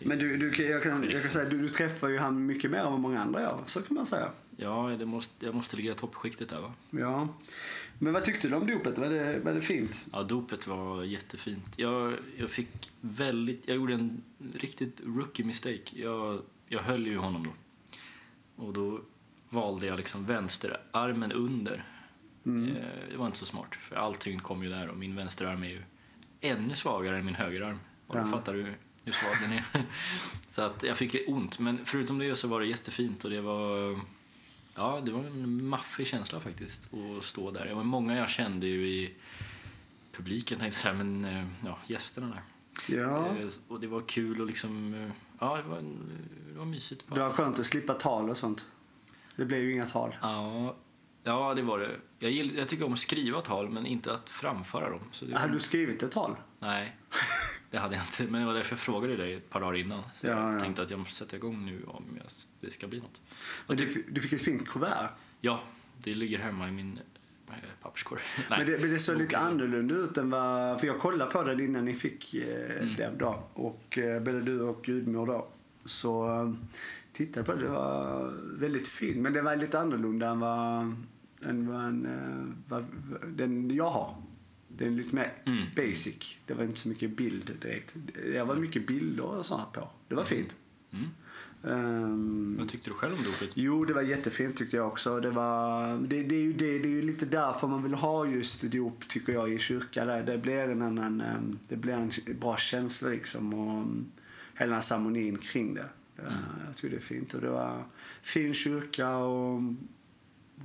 [0.00, 2.70] Men du, du, kan- jag, kan, jag kan säga du, du träffar ju han mycket
[2.70, 3.58] mer än vad många andra gör.
[3.66, 4.30] Så kan man säga.
[4.56, 6.72] Ja, det måste, jag måste ligga i toppskiktet där va?
[6.90, 7.28] Ja.
[7.98, 8.98] Men vad tyckte du om dopet?
[8.98, 10.08] Var det, var det fint?
[10.12, 11.64] Ja, dopet var jättefint.
[11.76, 14.22] Jag, jag fick väldigt, jag gjorde en
[14.54, 15.82] riktigt rookie mistake.
[15.94, 17.52] Jag, jag höll ju honom då.
[18.64, 19.00] Och då
[19.48, 21.84] valde jag liksom vänsterarmen under.
[22.46, 22.76] Mm.
[22.76, 25.62] Eh, Det var inte så smart, för all tyngd kom ju där och min vänsterarm
[25.62, 25.82] är ju
[26.40, 27.78] ännu svagare än min högerarm.
[28.06, 28.26] Och då Ja.
[28.26, 28.66] fattar du
[29.04, 29.64] Just var den är.
[30.50, 33.98] Så att jag fick ont, men förutom det så var det jättefint och det var
[34.74, 37.64] Ja, det var en maffig känsla faktiskt att stå där.
[37.66, 39.14] Det var många jag kände ju i
[40.12, 42.42] publiken tänkte så här, men eh, ja, gästerna där.
[42.96, 43.26] Ja.
[43.26, 44.94] Eh, Och det var kul och liksom,
[45.38, 45.80] ja det var,
[46.52, 47.04] det var mysigt.
[47.14, 48.66] Det var skönt att slippa tal och sånt.
[49.38, 50.16] Det blev ju inga tal.
[50.22, 50.76] Ja,
[51.24, 51.90] ja, det var det.
[52.18, 55.00] Jag, gill, jag tycker om att skriva tal, men inte att framföra dem.
[55.12, 56.36] Så det var, Hade du skrivit ett tal?
[56.58, 56.96] Nej,
[57.70, 58.32] det hade jag inte.
[58.32, 60.02] Men det var därför jag frågade dig ett par dagar innan.
[60.20, 60.58] Så Ja, jag ja.
[60.58, 62.26] tänkte att jag måste sätta igång nu om jag,
[62.60, 63.20] det ska bli något.
[63.66, 65.08] Men du, du fick ett fint kuvert.
[65.40, 65.60] Ja,
[66.02, 67.00] det ligger hemma i min
[67.48, 68.20] eh, papperskorg.
[68.50, 70.80] Men det, men det såg lite annorlunda ut än vad...
[70.80, 72.94] För jag kollade på det innan ni fick eh, Mm.
[72.96, 73.42] det då.
[73.54, 75.48] Och eh, både du och Gudmor då.
[75.84, 76.52] Så eh,
[77.18, 77.60] tittade på det.
[77.62, 79.16] Det var väldigt fint.
[79.16, 80.94] Men det var lite annorlunda än vad,
[81.42, 82.84] än vad, en, eh, vad
[83.26, 84.14] den jag har.
[84.68, 85.64] Den är lite mer Mm.
[85.76, 86.36] basic.
[86.46, 87.94] Det var inte så mycket bild direkt.
[88.32, 89.88] Det var mycket bilder och så här på.
[90.08, 90.56] Det var fint.
[90.92, 91.04] Mm.
[91.64, 93.50] Ehm, Vad tyckte du själv om dopet?
[93.54, 95.20] Jo, det var jättefint tyckte jag också.
[95.20, 98.26] Det, var, det, det, är ju, det, det är ju lite därför man vill ha
[98.26, 100.04] just dop, tycker jag, i kyrka.
[100.04, 100.22] Där.
[100.24, 103.54] Det blir en annan, ehm, det blir en bra känsla liksom.
[103.54, 104.06] Och mm,
[104.54, 105.88] hela ceremonin kring det.
[106.18, 106.32] Eh,
[106.66, 107.34] Jag tycker det är fint.
[107.34, 107.84] Och det var
[108.22, 109.60] fin kyrka och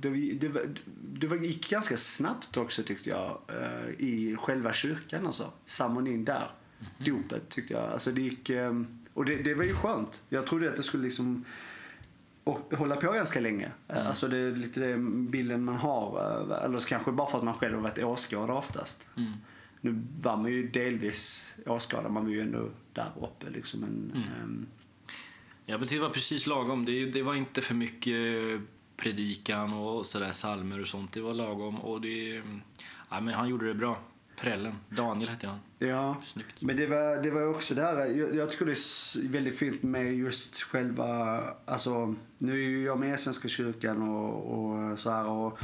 [0.00, 0.08] det,
[0.40, 0.66] det, var-
[1.12, 5.52] det var, gick ganska snabbt också tyckte jag eh, i själva kyrkan alltså.
[5.66, 6.50] Ceremonin där.
[6.98, 7.82] Dopet tyckte jag.
[7.92, 8.82] Alltså det gick, eh,
[9.14, 10.22] och det, det var ju skönt.
[10.28, 11.44] Jag trodde att det skulle liksom
[12.44, 13.70] och hålla på ganska länge.
[13.88, 14.06] Mm.
[14.06, 16.20] Alltså det är lite den bilden man har.
[16.50, 19.08] eh, Eller kanske bara för att man själv har varit åskådare oftast.
[19.16, 19.32] Mm.
[19.80, 23.80] Nu var man ju delvis åskådare, man var ju ändå där uppe liksom.
[23.80, 24.12] Men,
[24.42, 24.66] Mm.
[25.66, 26.84] Ja, men det var precis lagom.
[26.84, 28.60] Det, det var inte för mycket
[28.96, 31.12] predikan och sådär salmer och sånt.
[31.12, 32.42] Det var lagom och det...
[33.10, 33.98] Ja, men han gjorde det bra.
[34.36, 34.74] Prällen.
[34.88, 35.58] Daniel hette han.
[35.78, 36.16] ja.
[36.24, 36.62] Snyggt.
[36.62, 40.14] Men det var, det var också där, jag, jag tycker det är väldigt fint med
[40.14, 45.26] just själva, alltså nu är ju jag med i Svenska kyrkan och, och så här
[45.26, 45.58] och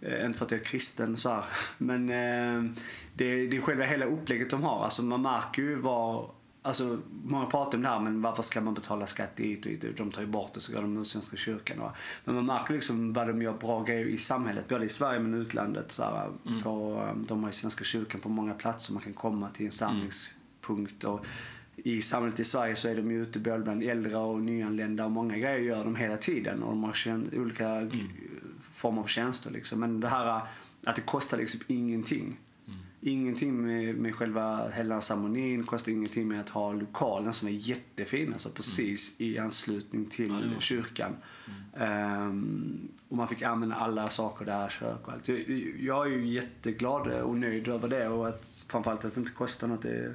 [0.00, 1.44] eh, inte för att jag är kristen så här,
[1.78, 2.72] men eh,
[3.14, 6.30] det, det är själva hela upplägget de har, alltså man märker ju var
[6.64, 9.96] Alltså, många pratar om det här, men varför ska man betala skatt dit och dit?
[9.96, 11.78] De tar ju bort det så går de ur Svenska kyrkan.
[11.80, 11.90] Och,
[12.24, 15.34] men man märker liksom vad de gör bra grejer i samhället, både i Sverige men
[15.34, 15.92] utlandet.
[15.92, 16.30] Så här,
[16.62, 21.04] på, de har ju Svenska kyrkan på många platser man kan komma till en samlingspunkt.
[21.04, 21.26] Och
[21.76, 25.10] I samhället i Sverige så är de ju ute både bland äldre och nyanlända och
[25.10, 26.62] många grejer gör de hela tiden.
[26.62, 26.94] Och de har
[27.32, 27.90] olika
[28.72, 29.80] former av tjänster liksom.
[29.80, 30.42] Men det här
[30.86, 32.38] att det kostar liksom ingenting.
[33.04, 38.32] Ingenting med, med själva hela ceremonin, kostar ingenting med att ha lokalen som är jättefin,
[38.32, 41.16] alltså precis i anslutning till Ja, kyrkan.
[41.76, 45.28] Ehm, och man fick använda alla saker där, kök och allt.
[45.28, 45.40] Jag,
[45.80, 49.68] jag är ju jätteglad och nöjd över det och att framförallt att det inte kostar
[49.68, 49.82] något.
[49.82, 50.14] Det,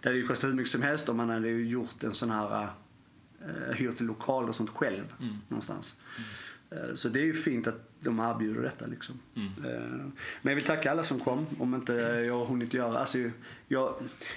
[0.00, 2.62] det hade ju kostat hur mycket som helst om man hade gjort en sån här,
[2.62, 5.36] uh, hyrt en lokal och sånt själv Mm.
[5.48, 5.96] någonstans.
[6.18, 6.22] Eh,
[6.94, 8.86] Så det är ju fint att de erbjuder detta.
[8.86, 9.18] Liksom.
[9.36, 9.48] Mm.
[9.64, 9.80] Eh,
[10.42, 11.46] Men jag vill tacka alla som kom.
[11.58, 11.92] Om inte
[12.26, 12.98] jag har hunnit göra.
[12.98, 13.18] Alltså,
[13.68, 13.94] jag,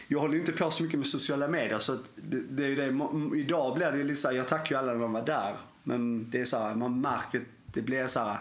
[0.08, 1.80] jag håller ju inte på så mycket med sociala medier.
[1.80, 3.38] Så att det, det är det.
[3.40, 5.54] Idag blir det lite så här, jag tackar ju alla när de var där.
[5.84, 8.38] Men det är så här, man märker, det blir så här,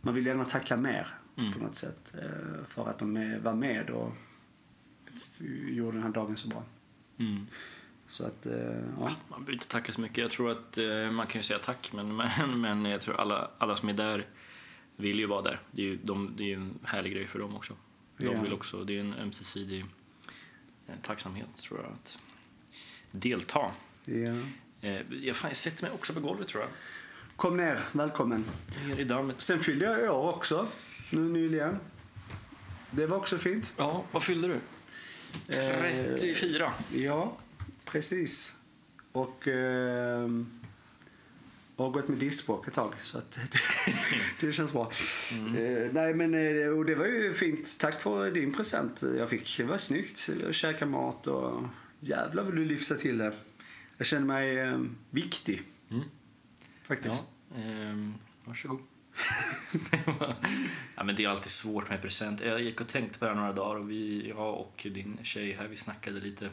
[0.00, 1.52] man vill gärna tacka mer Mm.
[1.52, 2.14] på något sätt.
[2.22, 4.12] eh, För att de var med och
[5.68, 6.62] gjorde den här dagen så bra.
[7.18, 7.46] Mm.
[8.08, 8.54] Så att, eh,
[9.00, 9.10] ja.
[9.28, 10.18] Man behöver inte tacka så mycket.
[10.18, 13.50] Jag tror att eh, man kan ju säga tack, men, men, men jag tror alla,
[13.58, 14.26] alla som är där
[14.96, 15.60] vill ju vara där.
[15.70, 17.76] Det är ju, de, det är en härlig grej för dem också.
[18.16, 19.84] De vill också, det är en ömsesidig
[20.86, 22.18] eh, tacksamhet tror jag att
[23.10, 23.70] delta.
[24.04, 24.34] Ja.
[24.80, 26.70] Eh, jag, fan, jag sätter mig också på golvet tror jag.
[27.36, 28.44] Kom ner, välkommen.
[28.86, 29.40] Ner i dammet.
[29.40, 30.68] Sen fyllde jag år också,
[31.10, 31.78] nu nyligen.
[32.90, 33.74] Det var också fint.
[33.76, 34.60] Ja, vad fyllde du?
[35.58, 36.72] Eh, 34.
[36.94, 37.36] Ja,
[37.90, 38.56] precis.
[39.12, 40.28] Och eh,
[41.76, 43.38] har gått med diskbråck ett tag, så att
[44.40, 44.92] det, känns bra.
[45.32, 47.76] Eh, nej, men eh, och det var ju fint.
[47.80, 49.56] Tack för din present jag fick.
[49.56, 50.30] Det var snyggt.
[50.42, 51.62] Jag käkade mat och
[52.00, 53.34] jävlar vad du lyxade till det.
[53.96, 56.04] Jag känner mig eh, viktig, Mm.
[56.82, 57.22] faktiskt.
[57.54, 58.80] Ja, ehm, varsågod.
[60.96, 62.40] ja, men det är alltid svårt med present.
[62.40, 65.68] Jag gick och tänkte på det några dagar och vi, jag och din tjej här,
[65.68, 66.50] vi snackade lite.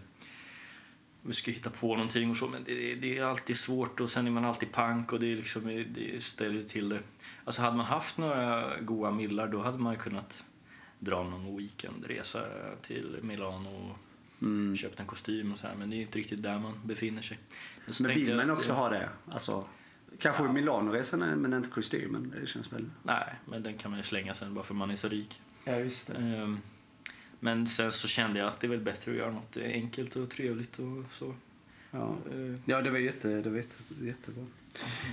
[1.27, 4.27] Vi ska hitta på någonting och så, men det, det är alltid svårt och sen
[4.27, 6.99] är man alltid pank och det, är liksom, det ställer ju till det.
[7.43, 10.43] Alltså hade man haft några goa millar då hade man ju kunnat
[10.99, 12.43] dra någon weekendresa
[12.81, 13.97] till Milano och
[14.41, 14.75] Mm.
[14.77, 17.39] köpt en kostym och så här, men det är inte riktigt där man befinner sig.
[17.88, 19.09] Så Men vill man också ha det?
[19.31, 19.67] Alltså,
[20.19, 20.51] kanske Ja.
[20.51, 22.33] Milanoresan, men inte kostymen.
[22.41, 22.89] Det känns väl...
[23.03, 25.41] Nej, men den kan man ju slänga sen bara för man är så rik.
[25.63, 26.59] Ja, visst Ehm,
[27.39, 30.30] Men sen så kände jag att det är väl bättre att göra något enkelt och
[30.30, 31.36] trevligt och så.
[31.91, 34.45] Ja, Eh, ja det var, jätte, det var jätte, jättebra.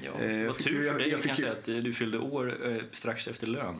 [0.02, 1.92] Ja, Eh, vad fick- tur för dig jag kan jag fick- säga att eh, du
[1.92, 3.76] fyllde år strax efter lön.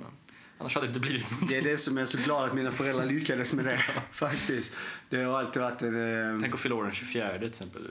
[0.58, 1.48] Annars hade det inte blivit någonting.
[1.62, 3.84] Det är det som jag är så glad att mina föräldrar lyckades med det.
[4.12, 4.76] Faktiskt.
[5.08, 6.38] Det har alltid varit en...
[6.40, 7.88] Tänk att fylla år den 24 till exempel.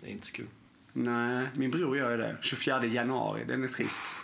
[0.00, 0.46] Det är inte så kul.
[0.92, 2.36] Nej, min bror gör ju det.
[2.40, 3.44] 24 januari.
[3.48, 4.16] Den är trist.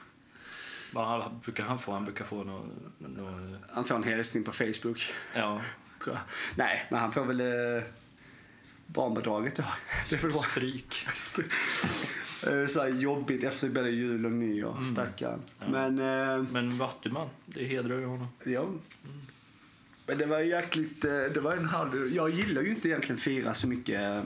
[0.92, 1.92] Vad brukar han få?
[1.92, 2.92] Han brukar få någon...
[2.98, 5.12] någon Han får en hälsning på Facebook.
[5.34, 5.60] ja,
[6.04, 6.22] Tror jag.
[6.56, 7.82] Nej, men han får väl eh,
[8.86, 9.64] barnbidraget då.
[10.10, 10.42] Det är väl bra.
[10.42, 11.06] stryk.
[12.46, 14.80] Eh, Så här jobbigt efter både jul och nyår.
[14.92, 15.40] Stackarn.
[15.60, 15.66] Ja.
[15.70, 18.28] Men, eh, Men Vattuman, det hedrar ju honom.
[18.44, 18.68] ja.
[20.06, 21.04] Men det var jäkligt...
[21.04, 22.08] eh, Det var en halv...
[22.12, 24.22] Jag gillar ju inte egentligen fira så mycket eh,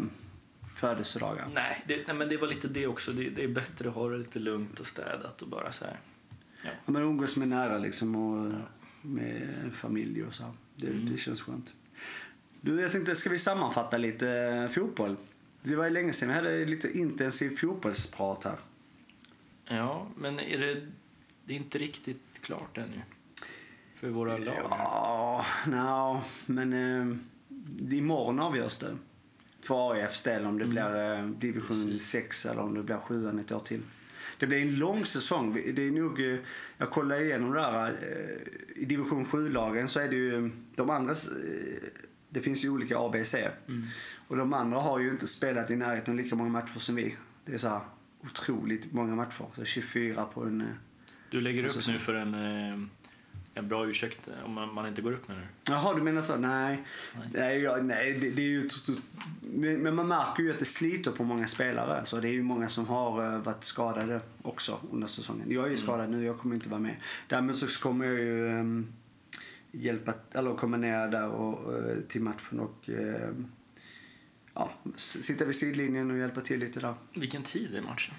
[0.77, 1.49] födelsedagar.
[1.55, 3.13] Nej, det, nej, men det var lite det också.
[3.13, 5.97] Det, det är bättre att ha det lite lugnt och städat och bara så här.
[6.65, 8.57] Ja, men umgås med nära liksom och Ja.
[9.03, 10.45] med familj och så.
[10.77, 11.09] Det, Mm.
[11.13, 11.75] det känns skönt.
[12.61, 15.17] Du, jag tänkte, ska vi sammanfatta lite eh, fotboll?
[15.63, 18.59] Det var ju länge sedan vi hade lite intensivt fotbollsprat här.
[19.67, 20.87] Ja, men är det,
[21.45, 23.03] det är inte riktigt klart ännu.
[23.95, 24.55] För våra lag.
[24.71, 27.17] Ja, no, men eh,
[27.49, 28.97] det- imorgon avgörs det.
[29.61, 30.71] För AIFs del om det Mm.
[30.75, 32.09] blir eh, division Precis.
[32.11, 33.83] 6 eller om det blir 7 ett år till.
[34.43, 35.63] Det blir en lång säsong.
[35.75, 36.39] Det är nog, eh,
[36.79, 37.91] jag kollar igenom det där.
[37.91, 41.89] eh, I division 7-lagen så är det ju de andra, eh,
[42.31, 43.49] det finns ju olika A, B, C.
[43.69, 43.83] Mm.
[44.29, 47.17] Och de andra har ju inte spelat i närheten lika många matcher som vi.
[47.45, 47.81] Det är så här
[48.25, 49.45] otroligt många matcher.
[49.53, 50.61] Så 24 på en...
[50.61, 50.67] eh,
[51.31, 52.79] Du lägger upp nu för en, eh,
[53.55, 55.43] en bra ursäkt om man, man inte går upp med nu.
[55.69, 56.37] Jaha, du menar så?
[56.37, 56.85] Nej.
[57.15, 57.29] Nej.
[57.33, 58.71] Nej, ja, nej det, det är ju...
[59.79, 62.05] Men man märker ju att det sliter på många spelare.
[62.05, 65.47] Så det är ju många som har eh, varit skadade också under säsongen.
[65.51, 66.97] Jag är ju skadad nu, jag kommer inte vara med.
[67.29, 68.93] Däremot så kommer jag ju um,
[69.73, 73.47] hjälpa, eller komma ner där och, eh, till matchen och ehm,
[74.55, 76.95] ja, sitta vid sidlinjen och hjälpa till lite där.
[77.15, 78.15] Vilken tid är matchen?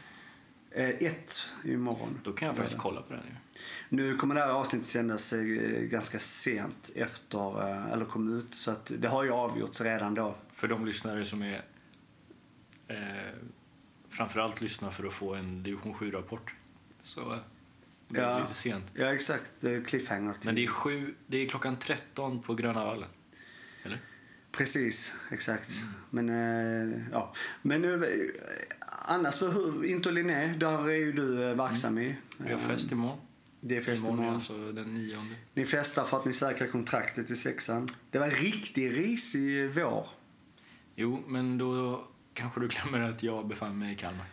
[0.75, 2.19] Eh, ett imorgon.
[2.23, 3.23] Då kan jag faktiskt kolla på den.
[3.25, 3.59] ju.
[3.89, 5.41] Nu kommer det här avsnittet sändas eh,
[5.81, 8.55] ganska sent efter, eh, eller kom ut.
[8.55, 10.35] Så att det har ju avgjorts redan då.
[10.53, 11.61] För de lyssnare som är
[12.87, 12.97] eh,
[14.09, 16.53] framförallt lyssnar för att få en division 7-rapport.
[17.03, 17.39] Så
[18.09, 18.39] det är Ja.
[18.39, 18.85] lite sent.
[18.93, 19.51] Ja, exakt.
[19.85, 20.33] Cliffhanger.
[20.33, 20.45] Till.
[20.45, 23.09] Men det är, sju, det är klockan 13 på Gröna Vallen.
[23.83, 23.99] Eller?
[24.51, 25.69] Precis, exakt.
[26.09, 26.25] Mm.
[26.27, 26.29] Men,
[26.93, 27.33] eh, ja.
[27.61, 28.09] Men eh,
[29.05, 32.05] annars, för hur, Inter Linné, där är ju du eh, verksam i.
[32.05, 32.17] Mm.
[32.37, 33.17] Vi har fest imorgon.
[33.59, 35.35] Det är fest Imorgon alltså den nionde.
[35.53, 37.89] Ni festar för att ni säkrar kontraktet i sexan.
[38.11, 40.07] Det var en riktig risig vår.
[40.95, 44.25] Jo, men då kanske du glömmer att jag befann mig i Kalmar.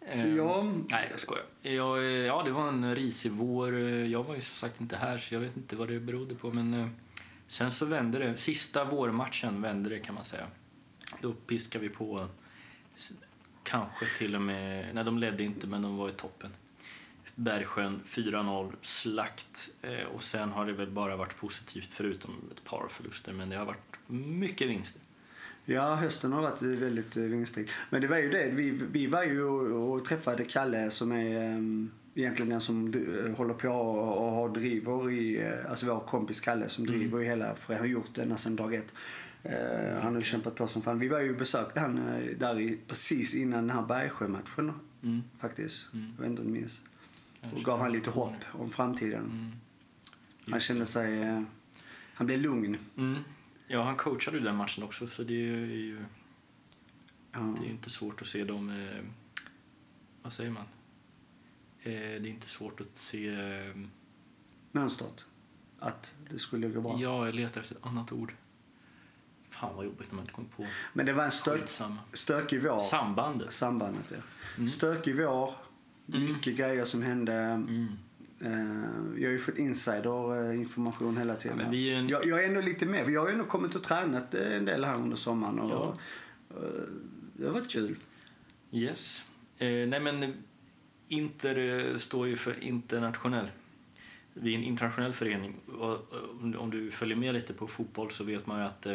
[0.00, 0.72] Eh, Ja.
[0.88, 1.44] Nej, jag skojar.
[1.62, 3.78] Jag, eh, ja, det var en risig vår.
[3.78, 6.50] Jag var ju som sagt inte här, så jag vet inte vad det berodde på.
[6.52, 6.88] Men eh,
[7.46, 8.36] sen så vände det.
[8.36, 10.46] Sista vårmatchen vände det, kan man säga.
[11.20, 12.28] Då piskade vi på.
[13.70, 14.94] Kanske till och med...
[14.94, 16.50] Nej, de ledde inte, men de var i toppen.
[17.34, 19.70] Bergsjön 4-0, slakt.
[19.82, 23.32] Eh, Och sen har det väl bara varit positivt, förutom ett par förluster.
[23.32, 25.02] Men det har varit mycket vinster.
[25.64, 27.70] Ja, hösten har varit väldigt eh, vinstrik.
[27.90, 31.90] Men det var ju det, vi, vi var ju och, träffade Kalle som är um,
[32.14, 32.98] egentligen den som d-
[33.36, 36.98] håller på och, och har driver i, eh, alltså vår kompis Kalle som Mm.
[36.98, 38.94] driver i hela, för han har gjort det sedan dag ett.
[39.42, 40.98] Eh, han har kämpat på som fan.
[40.98, 44.72] Vi var ju besökte han eh, där i, precis innan den här Bergsjö-matchen
[45.02, 45.22] Mm.
[45.38, 45.92] faktiskt.
[45.94, 46.12] Mm.
[46.16, 46.82] Jag vet inte om du minns.
[47.52, 49.20] Och gav han lite hopp om framtiden.
[49.24, 49.50] Mm.
[50.50, 51.42] Han kände sig, eh,
[52.14, 52.78] han blev lugn.
[52.96, 53.18] Mm.
[53.68, 55.98] Ja, han coachade ju den matchen också, så det är ju,
[57.32, 57.38] Ja.
[57.58, 58.70] det är ju inte svårt att se dem...
[58.70, 59.04] Eh,
[60.22, 60.64] vad säger man?
[61.82, 63.28] Eh, det är inte svårt att se...
[63.28, 63.76] Eh,
[64.72, 65.26] Mönstret.
[65.78, 66.98] Att det skulle gå bra.
[67.00, 68.32] ja, jag letar efter ett annat ord.
[69.60, 70.66] Fan vad jobbigt när man inte kommer på.
[70.92, 71.60] Men det var en stök,
[72.12, 72.78] stökig vår.
[72.78, 73.52] Sambandet.
[73.52, 74.16] Sambandet, ja.
[74.56, 74.68] Mm.
[74.68, 75.54] Stökig vår.
[76.14, 76.24] Mm.
[76.24, 77.32] Mycket grejer som hände.
[77.32, 77.86] Mm.
[78.40, 81.58] Eh, jag har ju fått insider-information hela tiden.
[81.58, 83.04] Ja, men vi är en- jag, jag är ändå lite med.
[83.04, 85.58] För jag har ju ändå kommit och tränat eh, en del här under sommaren.
[85.60, 85.96] Och, Ja.
[86.56, 86.82] eh,
[87.32, 87.96] det har varit kul.
[88.72, 89.24] Yes.
[89.58, 90.34] Eh, nej, men
[91.08, 91.58] Inter
[91.90, 93.50] eh, står ju för internationell.
[94.34, 95.54] Vi är en internationell förening.
[95.78, 98.86] Och, eh, om- du följer med lite på fotboll så vet man ju att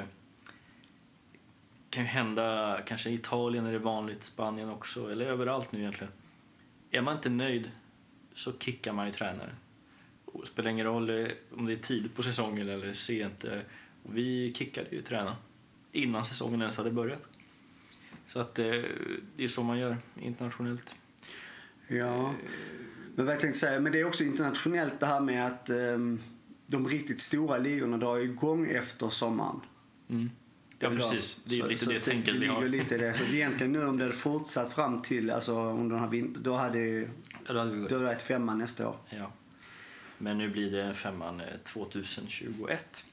[1.95, 6.13] kan ju hända, kanske i Italien är det vanligt, Spanien också, eller överallt nu egentligen.
[6.91, 7.71] Är man inte nöjd
[8.33, 9.55] så kickar man ju tränaren.
[10.25, 11.27] Och det spelar ingen roll eh,
[11.57, 13.43] om det är tidigt på säsongen eller sent.
[13.43, 13.59] eh,
[14.03, 15.35] vi kickade ju tränaren
[15.91, 17.27] innan säsongen ens hade börjat.
[18.27, 18.65] Så att eh,
[19.35, 20.95] det är så man gör internationellt.
[21.87, 22.33] Ja.
[23.15, 26.21] Men vad jag tänkte säga, men det är också internationellt det här med att ehm,
[26.67, 29.61] de riktigt stora ligorna drar igång efter sommaren.
[30.09, 30.29] Mm.
[30.93, 31.41] Ja, precis.
[31.45, 32.65] Det är Så- lite så det tänket vi har.
[32.67, 33.13] lite det.
[33.13, 36.53] Så egentligen nu om det hade fortsatt fram till, alltså under den här vintern, då
[36.55, 37.07] hade Ja,
[37.53, 38.95] då hade vi då hade det varit femma nästa år.
[39.09, 39.31] Ja.
[40.17, 43.05] Men nu blir det femman eh, 2021.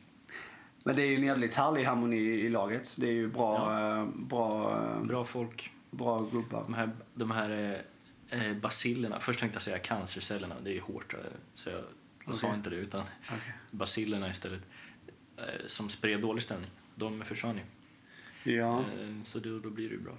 [0.85, 2.95] Men det är ju en jävligt härlig harmoni i laget.
[2.99, 5.71] Det är ju bra, eh, bra, eh, Bra folk.
[5.91, 6.63] bra gubbar.
[6.65, 7.81] De här, de här
[8.31, 11.21] eh, eh, basillerna, först tänkte jag säga cancercellerna, det är hårt eh,
[11.55, 11.81] så jag,
[12.27, 13.53] jag sa inte det utan Okej.
[13.71, 14.61] basillerna istället
[15.37, 16.71] eh, som spred dålig stämning.
[16.95, 17.63] De försvann ju.
[18.53, 20.17] Ja, Eh, så då, då blir det ju bra.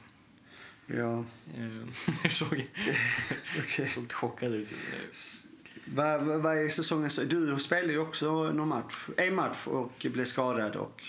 [0.87, 1.25] ja.
[1.57, 1.87] Eh,
[2.23, 2.49] jag såg
[3.77, 4.73] såg lite chockad ut.
[5.85, 7.15] Vad, vad, vad är säsongens...
[7.27, 9.07] Du spelade ju också någon match.
[9.17, 11.03] En match och blev skadad och...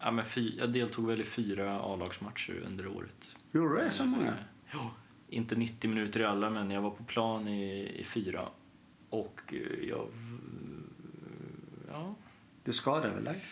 [0.00, 3.36] Ja, men fy, jag deltog väl i fyra A-lagsmatcher under året.
[3.52, 4.26] Gjorde du det så många?
[4.28, 4.34] Eh,
[4.72, 4.90] Ja,
[5.28, 8.48] inte 90 minuter i alla, men jag var på plan i, i fyra.
[9.10, 10.08] Och eh, jag...
[11.88, 12.14] Ja.
[12.64, 13.44] Du skadade väl dig?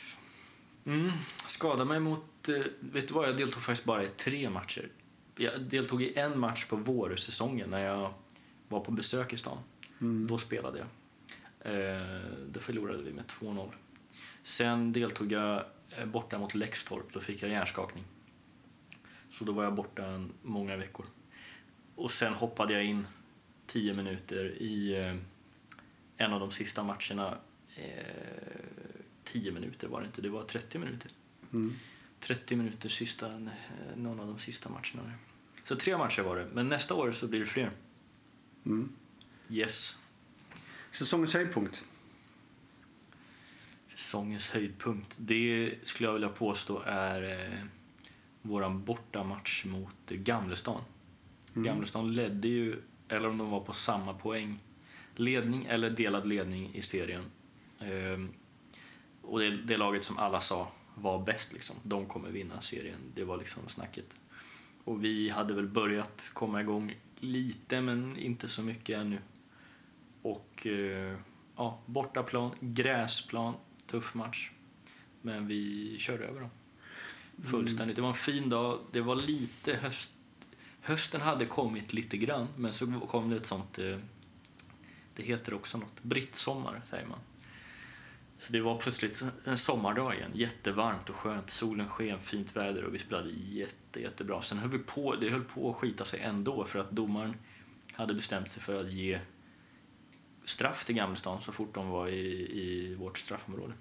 [0.87, 1.11] Mm,
[1.47, 2.49] skadade mig mot...
[2.49, 4.89] eh, Vet du vad, jag deltog faktiskt bara i tre matcher.
[5.37, 8.15] Jag deltog i en match på vårsäsongen när jag
[8.69, 9.59] var på besök i stan.
[10.01, 10.27] Mm.
[10.27, 10.89] Då spelade jag.
[11.75, 13.69] Eh, då förlorade vi med 2-0.
[14.43, 15.65] Sen deltog jag
[15.99, 17.13] eh, borta mot Läxtorp.
[17.13, 18.05] Då fick jag hjärnskakning.
[19.29, 21.07] Så då var jag borta många veckor.
[21.95, 23.07] Och sen hoppade jag in
[23.67, 24.97] 10 minuter i
[26.17, 27.39] en av de sista matcherna.
[29.27, 31.11] Eh, 10 minuter var det inte, det var 30 minuter.
[31.53, 31.75] Mm.
[32.21, 35.13] 30 minuter sista, eh, någon av de sista matcherna.
[35.65, 37.71] Så tre matcher var det, men nästa år så blir det fler.
[38.67, 38.93] Mm.
[39.51, 39.97] Yes.
[40.91, 41.85] Säsongens höjdpunkt?
[43.89, 47.59] Säsongens höjdpunkt, det skulle jag vilja påstå är eh,
[48.43, 50.83] våran bortamatch mot Gamlestan.
[51.55, 51.65] Mm.
[51.65, 54.59] Gamlestan ledde ju, eller om de var på samma poäng,
[55.15, 57.25] ledning eller delad ledning i serien.
[57.81, 58.29] Ehm,
[59.27, 61.77] och det, det laget som alla sa var bäst, liksom.
[61.83, 62.99] de kommer vinna serien.
[63.15, 64.15] Det var liksom snacket.
[64.85, 69.19] Och vi hade väl börjat komma igång lite, men inte så mycket ännu.
[70.23, 71.17] Och eh,
[71.57, 73.55] ja, bortaplan, gräsplan,
[73.87, 74.51] tuff match.
[75.23, 76.51] Men vi körde över dem.
[77.45, 77.97] Fullständigt.
[77.97, 78.79] Det var en fin dag.
[78.93, 80.11] Det var lite höst.
[80.81, 83.79] Hösten hade kommit lite grann, men så kom det ett sånt...
[83.79, 83.99] Eh,
[85.15, 86.03] det heter också något.
[86.03, 87.19] Brittsommar, säger man.
[88.39, 90.31] Så det var plötsligt en sommardag igen.
[90.35, 91.51] Jättevarmt och skönt.
[91.51, 94.43] Solen sken, fint väder och vi spelade jätte, jättebra.
[94.43, 97.37] Sen höll vi på, det höll på att skita sig ändå för att domaren
[97.93, 99.21] hade bestämt sig för att ge
[100.45, 103.73] straff till Gamlestan så fort de var i, i vårt straffområde.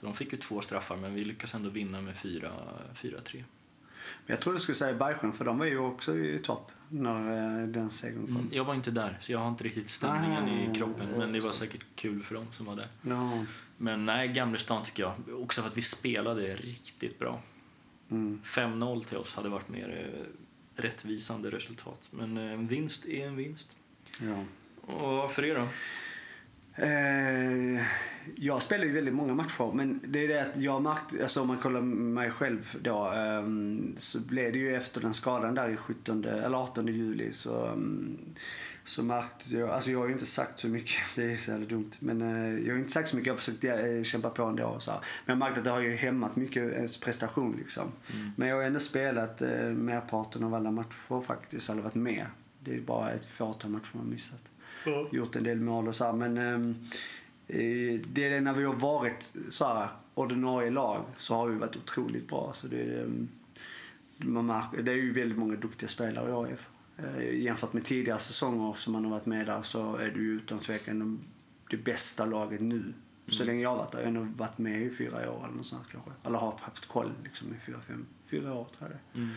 [0.00, 2.52] Så de fick ju två straffar, men vi lyckades ändå vinna med 4
[2.94, 3.44] 4-3.
[4.26, 7.60] Men jag trodde du skulle säga Bergsjön, för de var ju också i topp när
[7.60, 8.36] eh, den segern kom.
[8.36, 11.08] Mm, jag var inte där, så jag har inte riktigt stämningen Ah, i kroppen.
[11.18, 12.88] Men det var säkert kul för dem som var där.
[13.02, 13.44] Ja.
[13.76, 15.42] Men nej, Gamlestan tycker jag.
[15.42, 17.42] Också för att vi spelade riktigt bra.
[18.10, 18.40] Mm.
[18.44, 22.08] 5-0 till oss hade varit mer eh, rättvisande resultat.
[22.10, 23.76] Men eh, en vinst är en vinst.
[24.20, 24.44] ja.
[24.94, 25.68] Och för er då?
[26.84, 27.82] Eh,
[28.36, 31.48] jag spelar ju väldigt många matcher, men det är det att jag märkte, alltså om
[31.48, 35.76] man kollar mig själv då, ehm, så blev det ju efter den skadan där i
[35.76, 38.18] 17, eller 18 juli så, ehm,
[38.84, 41.66] så märkte jag, alltså jag har ju inte sagt så mycket, det är så jävla
[41.66, 44.42] dumt, men eh, jag har inte sagt så mycket, jag har försökt eh, kämpa på
[44.42, 45.00] ändå så här.
[45.26, 47.92] Men jag märkte att det har ju hämmat mycket ens prestation liksom.
[48.36, 52.26] Men jag har ändå spelat eh, merparten av alla matcher faktiskt, eller varit med.
[52.64, 54.50] Det är bara ett fåtal matcher man missat
[55.10, 56.74] gjort en del mål och så här, men ehm, eh,
[58.08, 61.76] det är det när vi har varit så här, ordinarie lag så har vi varit
[61.76, 62.52] otroligt bra.
[62.54, 63.28] Så det, är, ehm,
[64.16, 66.68] man märker, det är ju väldigt många duktiga spelare i AIF.
[66.98, 70.58] Eh, jämfört med tidigare säsonger som man har varit med där så är ju utan
[70.58, 71.20] tvekan de-
[71.70, 72.92] det bästa laget nu.
[73.28, 74.02] Så länge jag har varit där.
[74.02, 76.10] Jag har varit med i fyra år eller något sånt kanske.
[76.24, 79.18] Eller har haft koll liksom i fyra, fem, fyra år tror jag det.
[79.18, 79.30] Mm.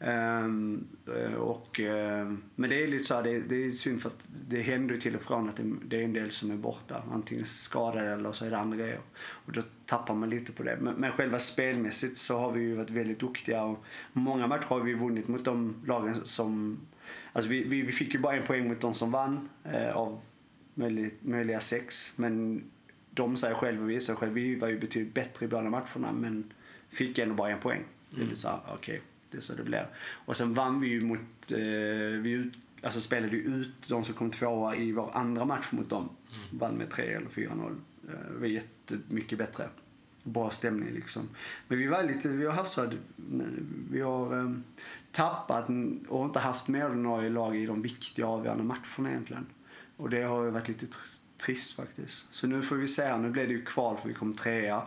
[0.00, 4.08] Ehm, eh, och, ehm, men det är lite så här, det, det är synd för
[4.08, 6.56] att det händer ju till och från att det, det är en del som är
[6.56, 7.02] borta.
[7.12, 9.00] Antingen skadade eller så är det andra grejer.
[9.18, 10.78] Och då tappar man lite på det.
[10.80, 13.62] Men, men själva spelmässigt så har vi ju varit väldigt duktiga.
[13.62, 16.80] Och många matcher har vi vunnit mot de lagen som...
[17.32, 20.20] Alltså vi, vi, vi fick ju bara en poäng mot de som vann eh, av
[20.74, 22.12] möjliga, möjliga sex.
[22.16, 22.64] Men
[23.10, 26.52] de säger själva, vi säger själva, vi var ju betydligt bättre i båda matcherna men
[26.88, 27.84] fick ändå bara en poäng.
[28.10, 29.88] Det är lite så här, okej, det är så det blir.
[30.26, 31.18] Och sen vann vi ju mot,
[31.52, 31.58] eh,
[32.22, 35.90] vi ut, alltså spelade ju ut de som kom tvåa i vår andra match mot
[35.90, 36.08] dem.
[36.52, 37.76] Vann med 3 eller 4-0.
[38.08, 39.68] Eh, vi var jättemycket bättre.
[40.22, 41.28] Bra stämning liksom.
[41.68, 42.92] Men vi var lite, vi har haft så att
[43.90, 44.50] vi har eh,
[45.12, 45.68] tappat
[46.08, 49.46] och inte haft med ordinarie lag i de viktiga avgörande matcherna egentligen.
[49.96, 52.26] Och det har ju varit lite tr- trist faktiskt.
[52.30, 53.18] Så nu får vi se här.
[53.18, 54.82] Nu blev det ju kval för vi kom trea.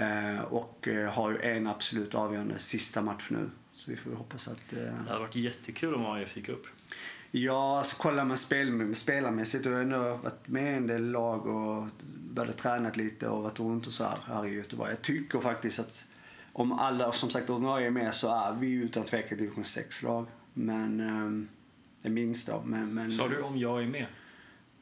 [0.00, 3.50] Eh, och eh, har ju en absolut avgörande sista match nu.
[3.72, 4.72] Så vi får hoppas att...
[4.72, 4.78] Eh...
[4.78, 6.66] Det hade varit jättekul om AIF gick upp.
[7.30, 11.10] Ja, alltså kollar man spel, spelarmässigt och jag har ändå varit med i en del
[11.10, 11.88] lag och
[12.30, 14.90] börjat träna lite och varit runt och så här, här i Göteborg.
[14.90, 16.04] Jag tycker faktiskt att
[16.52, 20.26] om alla som sagt ordinarie är med så är vi utan tvekan division 6-lag.
[20.52, 21.48] Men eh,
[22.02, 22.62] det minst då.
[22.64, 24.06] Men, men, Sa du om jag är med?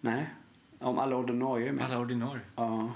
[0.01, 0.31] Nej,
[0.79, 1.85] om alla ordinarie är med.
[1.85, 2.43] Alla ordinarie?
[2.57, 2.93] Ja.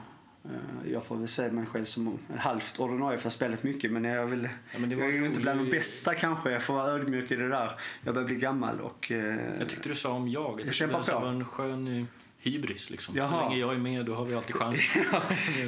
[0.49, 4.05] Eh, jag får väl se mig själv som halvt ordinarie för jag spelat mycket men
[4.05, 6.51] jag, vill, Ja, men var jag är ju inte bland de bästa kanske.
[6.51, 7.73] Jag får vara ödmjuk i det där.
[8.05, 9.13] Jag börjar bli gammal och...
[9.13, 10.61] eh, Jag tyckte du sa om jag.
[10.67, 11.25] Jag, kämpar tyckte det på.
[11.25, 12.05] var en skön eh,
[12.41, 12.91] hybris.
[12.91, 13.15] Liksom.
[13.15, 14.81] Så länge jag är med då har vi alltid chans.
[15.13, 15.23] Ja,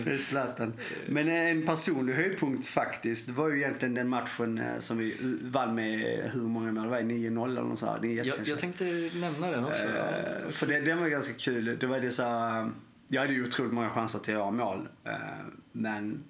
[0.05, 0.73] det är Zlatan.
[1.09, 5.75] Men en personlig höjdpunkt faktiskt det var ju egentligen den matchen eh, som vi vann
[5.75, 6.01] med
[6.35, 8.03] hur många mål det var 9-0 eller något sånt.
[8.03, 9.85] 9 jag, jag tänkte nämna den också.
[9.85, 11.77] Eh, För det, den var ganska kul.
[11.81, 12.71] Det var det så här,
[13.13, 14.89] jag hade ju otroligt många chanser till att göra mål.
[15.05, 15.13] eh,
[15.73, 16.25] Men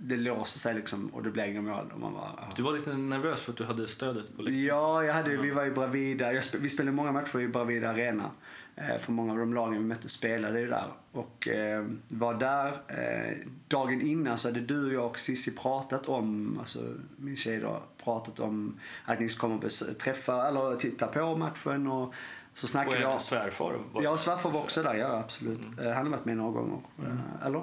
[0.00, 1.90] det låste sig liksom och det blev inga mål.
[1.94, 2.48] Och man bara.
[2.56, 4.64] Du var lite nervös för att du hade stödet på läktaren.
[4.64, 6.32] Ja, jag hade, vi var i Bravida.
[6.32, 8.30] Jag vi spelade många matcher i Bravida Arena.
[8.76, 10.86] Eh, för många av de lagen vi mötte spelade ju där.
[11.12, 12.68] Och eh, var där.
[12.88, 13.36] Eh,
[13.68, 16.78] dagen innan så hade du, jag och Sissi pratat om, alltså
[17.16, 22.14] min tjej då, pratat om att ni kommer bes- träffa, eller titta på matchen och
[22.54, 23.20] så Och snackade även jag.
[23.20, 23.78] svärfar.
[24.02, 25.60] Ja, svärfar var också där, ja absolut.
[25.80, 26.78] Eh, Han har varit med några gånger.
[26.98, 27.62] Eh, Eller?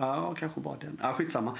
[0.00, 0.98] Ja, kanske bara den.
[1.02, 1.56] Ja, skitsamma.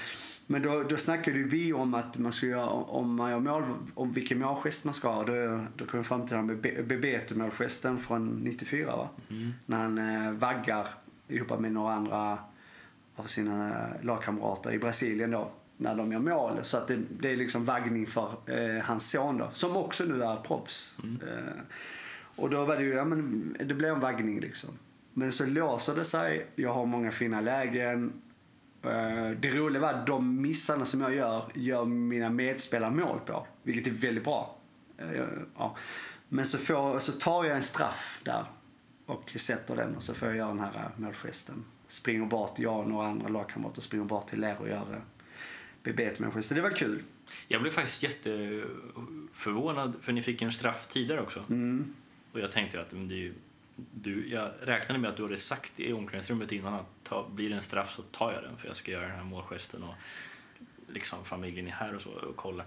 [0.47, 3.63] Men då, då snackade vi om att man ska göra, om man gör mål,
[3.93, 5.23] om vilken målgest man ska ha.
[5.23, 9.09] Då, då kom vi fram till den Be- Bebeto-målgesten från 94 va?
[9.29, 9.51] Mm.
[9.65, 10.87] När han eh, vaggar
[11.27, 12.37] ihop med några andra
[13.15, 13.71] av sina
[14.01, 15.51] lagkamrater i Brasilien då.
[15.83, 16.59] När de gör mål.
[16.63, 19.49] Så att det, det är liksom vaggning för eh, hans son då.
[19.53, 20.97] Som också nu är proffs.
[21.03, 21.61] Eh,
[22.35, 24.69] och då var det ju, ja men det blev en vaggning liksom.
[25.13, 26.47] Men så låser det sig.
[26.55, 28.13] Jag har många fina lägen.
[28.83, 33.47] Eh, Det roliga var att de missarna som jag gör, gör mina medspelare mål på.
[33.63, 34.55] Vilket är väldigt bra.
[34.97, 35.23] Eh,
[35.57, 35.75] Ja.
[36.29, 38.45] Men så, får, så tar jag en straff där
[39.05, 41.65] och sätter den och så får jag göra den här eh, målgesten.
[41.87, 45.01] Springer bort, jag och några andra lagkamrater springer bort till er och gör
[45.83, 46.55] eh, BB-målgesten.
[46.55, 47.03] Det var kul.
[47.47, 51.45] Jag blev faktiskt jätteförvånad för ni fick en straff tidigare också.
[51.49, 51.93] Mm.
[52.31, 53.33] Och jag tänkte ju att men det är ju,
[53.75, 57.55] du, jag räknade med att du hade sagt i omklädningsrummet innan att ta, blir det
[57.55, 59.95] en straff så tar jag den för jag ska göra den här målgesten och
[60.87, 62.65] liksom familjen är här och så och kollar.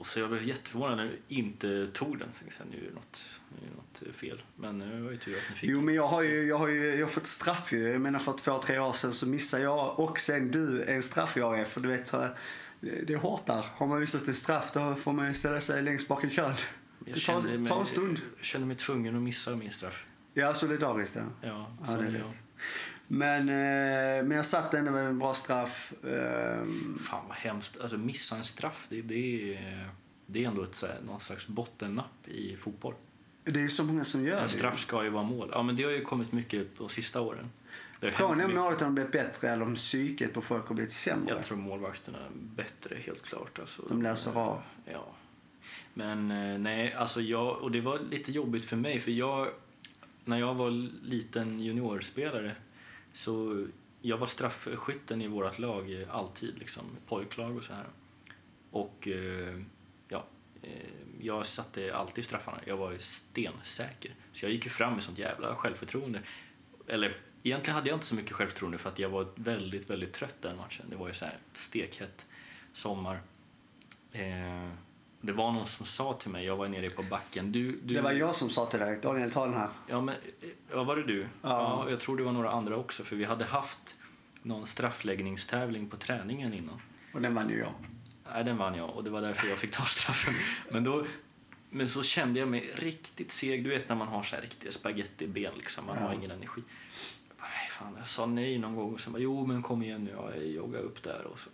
[0.00, 2.32] Och så jag blev jätteförvånad när du inte tog den.
[2.32, 4.42] Så tänkte, nu är det något, nu är det något fel.
[4.56, 6.68] Men det var ju tur att ni fick Jo, men jag har ju, jag har
[6.68, 7.88] ju jag har fått straff ju.
[7.88, 11.36] Jag menar för två, tre år sedan så missade jag och sen du en straff
[11.36, 11.64] jag är.
[11.64, 12.38] För du vet, här,
[12.80, 13.64] det är hårt där.
[13.74, 16.54] Har man missat en straff då får man ställa sig längst bak i kön.
[17.04, 18.20] Jag Det tar, mig, tar en stund.
[18.36, 20.06] Jag kände mig tvungen att missa min straff.
[20.34, 21.22] Ja, solidariskt ja.
[21.48, 22.32] Ja, Ja, så det är jag.
[23.12, 25.92] Men, eh, men jag satt ändå med en bra straff.
[26.04, 27.80] Ehm, Fan vad hemskt.
[27.80, 29.88] Alltså missa en straff, det, det, är,
[30.26, 32.94] det är ändå ett, så här, någon slags bottennapp i fotboll.
[33.44, 34.48] det är så många som gör En det.
[34.48, 35.48] straff ska ju vara mål.
[35.52, 37.50] Ja, men det har ju kommit mycket på sista åren.
[38.12, 41.34] Frågan är om målet har blivit bättre eller om psyket på folk har blivit sämre.
[41.34, 43.58] Jag tror målvakterna är bättre, helt klart.
[43.58, 44.62] Alltså, De läser av.
[44.84, 45.06] Ja.
[45.94, 49.48] Men eh, nej, alltså jag, och det var lite jobbigt för mig för jag,
[50.24, 50.70] när jag var
[51.04, 52.52] liten juniorspelare
[53.12, 53.66] så
[54.00, 57.86] jag var straffskytten i vårt lag alltid, liksom, pojklag och så här.
[58.70, 59.60] Och eh,
[60.08, 60.24] ja,
[60.62, 60.70] eh,
[61.20, 62.58] jag satte alltid straffarna.
[62.66, 64.14] Jag var stensäker.
[64.32, 66.22] Så jag gick ju fram med sånt jävla självförtroende.
[66.86, 70.36] Eller egentligen hade jag inte så mycket självförtroende för att jag var väldigt, väldigt trött
[70.40, 70.86] den matchen.
[70.90, 72.26] Det var ju så här stekhett
[72.72, 73.20] sommar.
[74.12, 74.68] Eh,
[75.20, 77.52] det var någon som sa till mig, jag var nere på backen.
[77.52, 79.68] Du, du, Det var jag som sa till dig, Daniel ta den här.
[79.86, 81.26] Ja, men eh, ja, var det du?
[81.42, 81.86] Ja.
[81.90, 83.96] jag tror det var några andra också för vi hade haft
[84.42, 86.80] någon straffläggningstävling på träningen innan.
[87.14, 87.72] Och den vann ju jag.
[88.32, 90.34] Nej, den vann jag och det var därför jag fick ta straffen.
[90.70, 91.04] Men, då,
[91.70, 93.64] men så kände jag mig riktigt seg.
[93.64, 95.86] Du vet när man har så här riktiga spagettiben liksom.
[95.86, 96.06] Man Ja.
[96.06, 96.62] har ingen energi.
[97.28, 100.04] Jag, bara, fan, jag sa nej någon gång och sen bara, jo men kom igen
[100.04, 100.10] nu.
[100.10, 101.50] Ja, jag joggade upp där och så.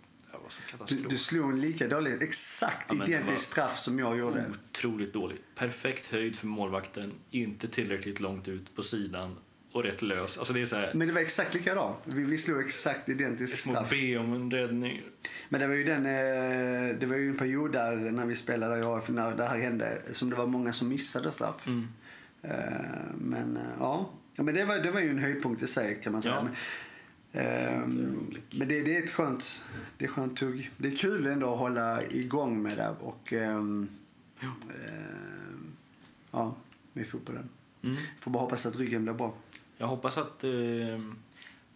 [0.47, 1.09] Var så Du, katastrof.
[1.09, 4.45] du slog en lika dålig, exakt Ja, identisk straff som jag gjorde.
[4.71, 5.37] Otroligt dålig.
[5.55, 9.35] Perfekt höjd för målvakten, inte tillräckligt långt ut på sidan
[9.71, 10.37] och rätt lös.
[10.37, 11.95] Alltså det är så här, Men det var exakt likadant.
[12.05, 13.89] Vi, vi slog exakt identisk små straff.
[13.89, 15.01] be om en räddning.
[15.49, 18.87] Men det var ju den, eh, det var ju en period där när vi spelade
[18.97, 21.67] AF när det här hände som det var många som missade straff.
[21.67, 21.87] Mm.
[22.41, 22.51] Eh,
[23.17, 26.13] Men eh, ja, ja men det, var, det var ju en höjdpunkt i sig kan
[26.13, 26.35] man säga.
[26.35, 26.47] Ja.
[27.37, 29.63] Men, ehm, men det, det är ett skönt,
[29.97, 30.71] det är skönt tugg.
[30.77, 33.89] Det är kul ändå att hålla igång med det och ehm,
[34.41, 35.71] ehm,
[36.31, 36.55] ja,
[36.93, 37.49] med fotbollen.
[37.81, 37.97] Mm.
[38.19, 39.33] Får bara hoppas att ryggen blir bra.
[39.77, 40.51] Jag hoppas att eh,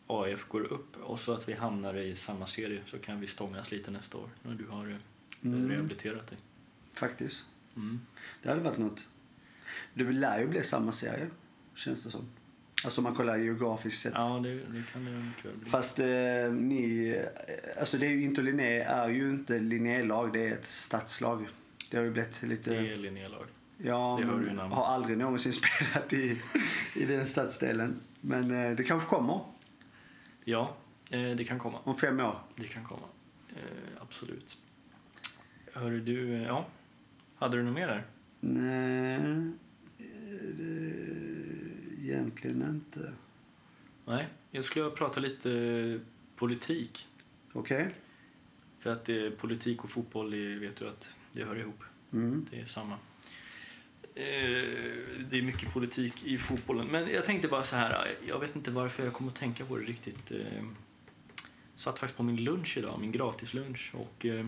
[0.07, 3.71] AIF går upp och så att vi hamnar i samma serie så kan vi stångas
[3.71, 4.97] lite nästa år när du har
[5.43, 5.69] Mm.
[5.69, 6.37] rehabiliterat dig.
[6.93, 7.45] Faktiskt.
[7.75, 8.01] Mm.
[8.43, 9.07] Det hade varit något.
[9.93, 11.29] Det lär ju bli samma serie,
[11.75, 12.25] känns det som.
[12.83, 14.13] Alltså man kollar geografiskt sett.
[14.15, 15.69] Ja, det, det kan det mycket väl bli.
[15.69, 16.05] Fast eh,
[16.51, 20.65] ni, eh, alltså det är ju inte Linné är ju inte Linnélag, det är ett
[20.65, 21.47] stadslag.
[21.89, 23.45] Det har ju blivit lite, Det är Linnélag.
[23.77, 26.41] ja, det men har aldrig någonsin spelat i,
[26.95, 27.99] i den stadsdelen.
[28.21, 29.39] Men eh, det kanske kommer
[30.43, 30.75] Ja,
[31.09, 31.79] eh, det kan komma.
[31.83, 32.39] om fem år.
[32.55, 33.07] Det kan komma.
[33.49, 34.57] Eh, absolut.
[35.73, 36.65] Hörru du, eh, ja.
[37.35, 38.03] Hade du något mer där?
[38.39, 39.19] Nej,
[40.57, 41.10] det,
[42.01, 43.13] egentligen inte.
[44.05, 45.99] Nej, jag skulle vilja prata lite eh,
[46.35, 47.07] politik.
[47.53, 47.89] Okej?
[48.79, 51.83] För att eh, politik och fotboll är, vet du att det hör ihop.
[52.13, 52.45] Mm.
[52.51, 52.93] Det är samma.
[54.15, 54.63] Eh,
[55.29, 56.87] det är mycket politik i fotbollen.
[56.87, 59.77] Men jag tänkte bara så här, jag vet inte varför jag kom att tänka på
[59.77, 60.31] det riktigt.
[60.31, 60.63] Eh,
[61.75, 64.45] satt faktiskt på min lunch idag, min gratislunch och eh,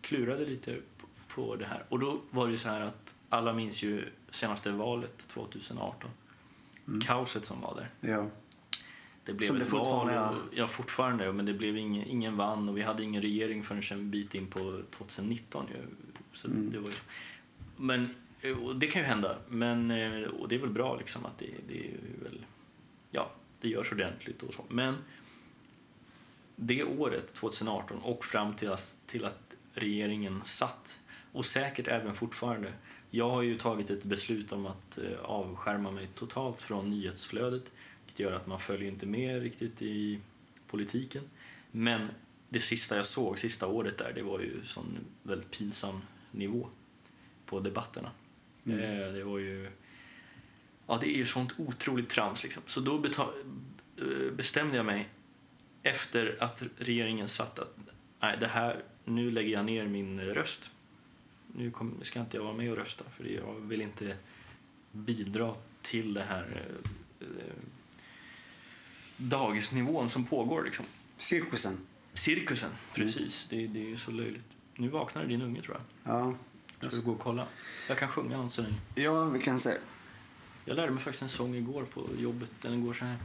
[0.00, 0.80] klurade lite
[1.28, 1.84] på, det här.
[1.88, 6.10] Och då var det så här att alla minns ju senaste valet 2018.
[6.88, 7.00] Mm.
[7.00, 8.10] Kaoset som var där.
[8.10, 8.30] Ja.
[9.24, 10.34] Det blev Som ett det fortfarande val.
[10.34, 11.32] Och, ja, fortfarande.
[11.32, 14.46] Men det blev ingen, ingen vann och vi hade ingen regering förrän en bit in
[14.46, 15.66] på 2019.
[15.68, 15.86] Ju.
[16.32, 16.70] Så Mm.
[16.70, 16.94] det var ju,
[17.76, 19.36] men eh, det kan ju hända.
[19.48, 22.46] Men, eh, och det är väl bra liksom att det, det är väl,
[23.10, 23.30] ja,
[23.60, 24.64] det görs ordentligt och så.
[24.68, 24.96] Men
[26.56, 28.76] det året, 2018, och fram till
[29.06, 31.00] till att regeringen satt,
[31.32, 32.72] och säkert även fortfarande,
[33.14, 37.72] jag har ju tagit ett beslut om att eh, avskärma mig totalt från nyhetsflödet,
[38.04, 40.20] vilket gör att man följer inte med riktigt i
[40.66, 41.22] politiken.
[41.70, 42.08] Men
[42.48, 46.68] det sista jag såg, sista året där, det var ju sån väldigt pinsam nivå
[47.46, 48.10] på debatterna.
[48.66, 48.78] Mm.
[48.78, 49.70] Eh, Det var ju...
[50.86, 52.62] Ja, det är ju sånt otroligt trams liksom.
[52.66, 55.08] Så då eh, bestämde jag mig
[55.82, 57.76] efter att regeringen satt att
[58.20, 60.70] nej, det här, nu lägger jag ner min röst.
[61.56, 64.16] Nu kom, ska inte jag vara med och rösta för jag vill inte
[64.92, 66.66] bidra till det här
[67.20, 67.26] eh,
[69.16, 70.64] dagisnivån som pågår.
[70.64, 70.86] Liksom.
[71.16, 71.78] Cirkusen.
[72.14, 73.46] Cirkusen, precis.
[73.50, 74.56] Det, det är så löjligt.
[74.76, 76.14] Nu vaknar din unge tror jag.
[76.14, 76.34] Ja.
[76.80, 77.46] Ska du gå och kolla?
[77.88, 78.76] Jag kan sjunga något så länge.
[78.94, 79.74] ja, vi kan se.
[80.64, 82.52] Jag lärde mig faktiskt en sång igår på jobbet.
[82.62, 83.16] Den går så här.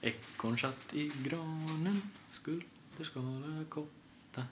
[0.00, 2.02] Ekorn satt i granen,
[2.32, 2.62] skulle
[3.02, 4.44] skala kotta.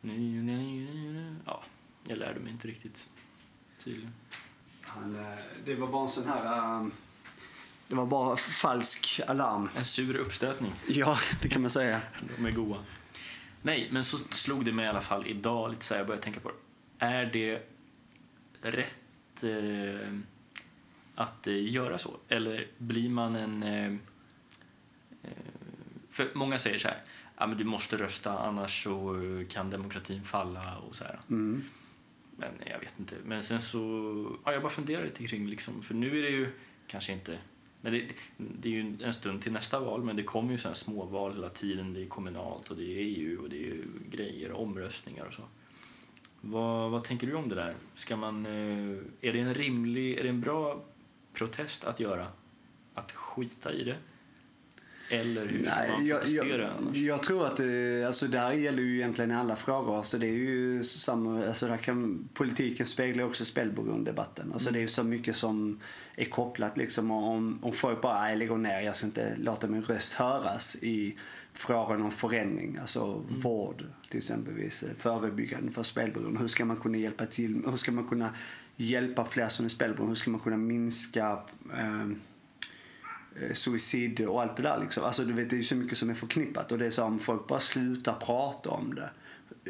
[0.00, 1.36] Nu, nu, nu, nu, nu.
[1.46, 1.64] Ja,
[2.08, 3.08] jag lärde mig inte riktigt
[3.84, 4.12] tydligen.
[4.82, 6.76] Han, eh, det var bara en sån här...
[6.76, 6.92] ehm,
[7.88, 9.68] det var bara falsk alarm.
[9.76, 10.72] En sur uppstötning.
[10.86, 12.00] Ja, det kan man säga.
[12.36, 12.78] De är goa.
[13.62, 16.24] Nej, men så slog det mig i alla fall idag lite så här, jag började
[16.24, 16.56] tänka på det.
[16.98, 17.62] Är det
[18.62, 20.18] rätt eh,
[21.14, 22.16] att eh, göra så?
[22.28, 23.62] Eller blir man en...
[23.62, 23.92] Eh,
[25.22, 25.30] eh,
[26.10, 26.98] för många säger så här,
[27.36, 29.16] ja, men du måste rösta annars så
[29.48, 31.20] kan demokratin falla och så här.
[31.30, 31.64] Mm.
[32.36, 33.16] Men jag vet inte.
[33.24, 33.78] Men sen så...
[34.44, 35.82] Ja, jag bara funderar lite kring liksom.
[35.82, 36.48] För nu är det ju
[36.86, 37.38] kanske inte...
[37.80, 40.74] Men det, det är ju en stund till nästa val, men det kommer ju sådana
[40.74, 41.94] småval hela tiden.
[41.94, 45.42] Det är kommunalt och det är EU och det är ju grejer omröstningar och så.
[46.40, 47.74] Vad, vad tänker du om det där?
[47.94, 48.46] Ska man...
[48.46, 50.18] Eh, är det en rimlig...
[50.18, 50.84] Är det en bra
[51.32, 52.28] protest att göra?
[52.94, 53.96] Att skita i det?
[55.20, 56.94] Eller hur ska man jag, protestera jag, annars?
[56.96, 60.02] jag tror att det, alltså det här gäller ju egentligen i alla frågor.
[60.02, 64.52] Så det är ju samma, alltså där kan, politiken speglar också spelberoendedebatten.
[64.52, 64.72] Alltså Mm.
[64.72, 65.80] det är ju så mycket som
[66.16, 67.10] är kopplat liksom.
[67.10, 71.16] Om, om folk bara, nej lägger ner, jag ska inte låta min röst höras i
[71.52, 72.78] frågan om förändring.
[72.80, 73.40] Alltså Mm.
[73.40, 76.40] vård till exempelvis, förebyggande för spelberoende.
[76.40, 77.62] Hur ska man kunna hjälpa till?
[77.70, 78.34] Hur ska man kunna
[78.76, 80.10] hjälpa fler som är spelberoende?
[80.10, 81.38] Hur ska man kunna minska
[81.78, 82.06] eh,
[83.52, 84.80] suicid och allt det där.
[84.80, 85.04] Liksom.
[85.04, 87.18] Alltså, du vet, det är så mycket som är förknippat och det är så om
[87.18, 89.10] folk bara slutar prata om det,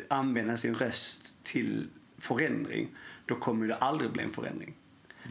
[0.09, 1.89] använda sin röst till
[2.19, 2.89] förändring,
[3.27, 4.75] då kommer det aldrig bli en förändring.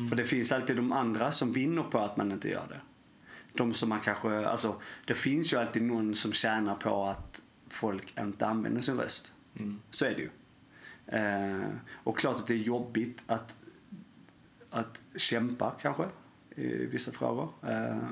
[0.09, 2.81] För det finns alltid de andra som vinner på att man inte gör det.
[3.53, 8.19] De som man kanske, alltså, det finns ju alltid någon som tjänar på att folk
[8.19, 9.33] inte använder sin röst.
[9.59, 9.79] Mm.
[9.89, 10.29] Så är det ju.
[11.07, 13.57] Eh, och klart att det är jobbigt att,
[14.69, 16.03] att kämpa kanske
[16.55, 17.49] i vissa frågor.
[17.69, 18.09] Eh,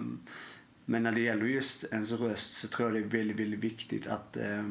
[0.86, 4.08] men när det gäller just ens röst så tror jag det är väldigt, väldigt viktigt
[4.08, 4.64] att eh,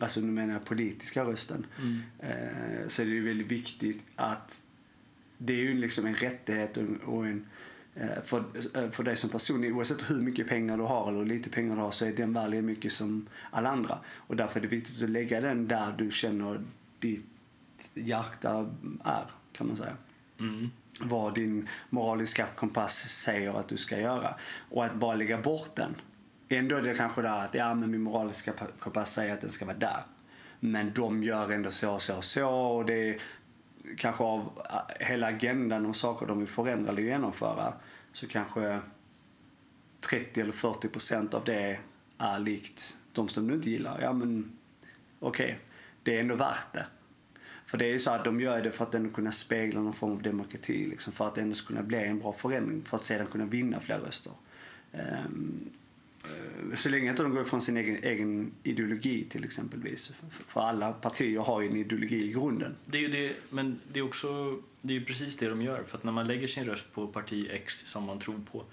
[0.00, 1.66] Alltså nu menar jag politiska rösten.
[1.78, 2.02] Mm.
[2.18, 4.62] Eh, så är det ju väldigt viktigt att
[5.38, 7.46] det är ju liksom en rättighet och, och en
[7.94, 8.44] eh, för,
[8.74, 11.76] eh, för dig som person, oavsett hur mycket pengar du har eller hur lite pengar
[11.76, 13.98] du har så är den värd lika mycket som alla andra.
[14.08, 16.60] Och därför är det viktigt att lägga den där du känner
[16.98, 18.70] ditt hjärta
[19.04, 19.96] är, kan man säga.
[20.38, 24.34] Mm vad din moraliska kompass säger att du ska göra.
[24.70, 25.94] Och att bara lägga bort den.
[26.48, 29.64] Ändå är det kanske där att ja, men min moraliska kompass säger att den ska
[29.64, 30.02] vara där.
[30.60, 32.48] Men de gör ändå så och så och så.
[32.48, 33.20] Och det är
[33.96, 34.62] kanske av
[35.00, 37.72] hela agendan och saker de vill förändra eller genomföra
[38.12, 38.80] så kanske
[40.00, 41.78] 30 eller 40 procent av det
[42.18, 44.00] är likt de som du inte gillar.
[44.02, 44.58] Ja men
[45.20, 45.56] okej, okay.
[46.02, 46.86] det är ändå värt det.
[47.70, 49.92] För det är ju så att de gör det för att ändå kunna spegla någon
[49.92, 50.86] form av demokrati.
[50.86, 52.82] Liksom, för att ändå kunna bli en bra förändring.
[52.84, 54.32] För att sedan kunna vinna fler röster.
[54.92, 55.70] Um,
[56.74, 60.12] så länge inte de går ifrån sin egen, egen ideologi till exempelvis.
[60.30, 62.76] För alla partier har ju en ideologi i grunden.
[62.86, 65.82] Det är ju det, men det är också det är precis det de gör.
[65.82, 68.64] För att när man lägger sin röst på parti X som man tror på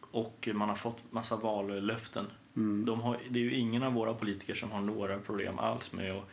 [0.00, 2.26] och man har fått massa vallöften.
[2.56, 2.84] Mm.
[2.84, 6.12] De har, det är ju ingen av våra politiker som har några problem alls med
[6.12, 6.24] att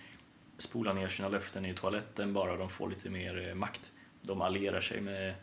[0.61, 3.91] spola ner sina löften i toaletten bara de får lite mer eh, makt.
[4.21, 5.35] De allierar sig med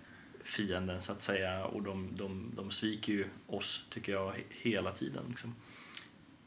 [0.45, 5.25] fienden så att säga och de, de, de sviker ju oss, tycker jag, hela tiden.
[5.29, 5.55] Liksom.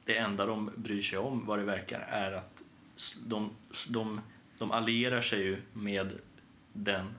[0.06, 2.64] Det enda de bryr sig om, vad det verkar, är att
[3.26, 3.50] de,
[3.90, 4.22] de,
[4.58, 6.14] de allierar sig ju med
[6.74, 7.14] den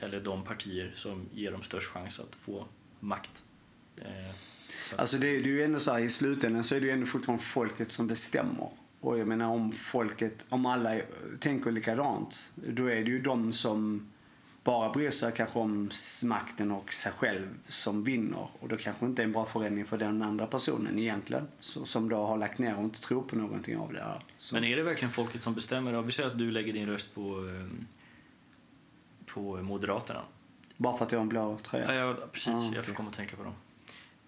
[0.00, 2.66] eller de partier som ger dem störst chans att få
[3.00, 3.42] makt.
[3.96, 4.34] Eh,
[4.96, 7.06] alltså det, det är ju ändå så här, i slutändan så är det ju ändå
[7.06, 8.70] fortfarande folket som bestämmer.
[9.06, 11.00] Och jag menar om folket, om alla
[11.40, 14.06] tänker likadant, då är det ju de som
[14.64, 15.90] bara bryr sig kanske om
[16.24, 18.48] makten och sig själv som vinner.
[18.60, 21.48] Och då kanske inte är en bra förändring för den andra personen egentligen.
[21.60, 24.20] Så, som då har lagt ner och inte tror på någonting av det här.
[24.36, 24.54] Så.
[24.54, 26.02] Men är det verkligen folket som bestämmer?
[26.02, 27.86] Vi säger att du lägger din röst på, ehm,
[29.26, 30.22] på Moderaterna.
[30.76, 31.94] Bara för att jag har en blå tröja?
[31.94, 32.48] Ja, ja precis.
[32.48, 32.74] Ah, okay.
[32.74, 33.54] Jag får komma och tänka på dem.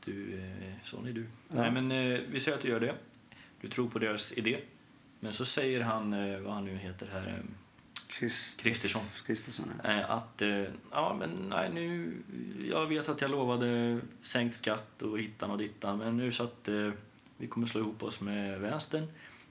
[0.04, 1.26] Du, eh, sån är du.
[1.48, 1.56] Ja.
[1.62, 2.94] Nej, men eh, vi säger att du gör det.
[3.60, 4.60] Du tror på deras idé.
[5.20, 7.54] Men så säger han, eh, vad han nu heter här, ehm,
[8.58, 9.02] Kristersson.
[9.26, 9.90] Kristersson ja.
[9.90, 12.12] Eh, att eh, ja, men nej, nu,
[12.70, 16.68] jag vet att jag lovade sänkt skatt och hittan och dittan men nu så att
[16.68, 16.90] eh,
[17.36, 19.06] vi kommer slå ihop oss med vänstern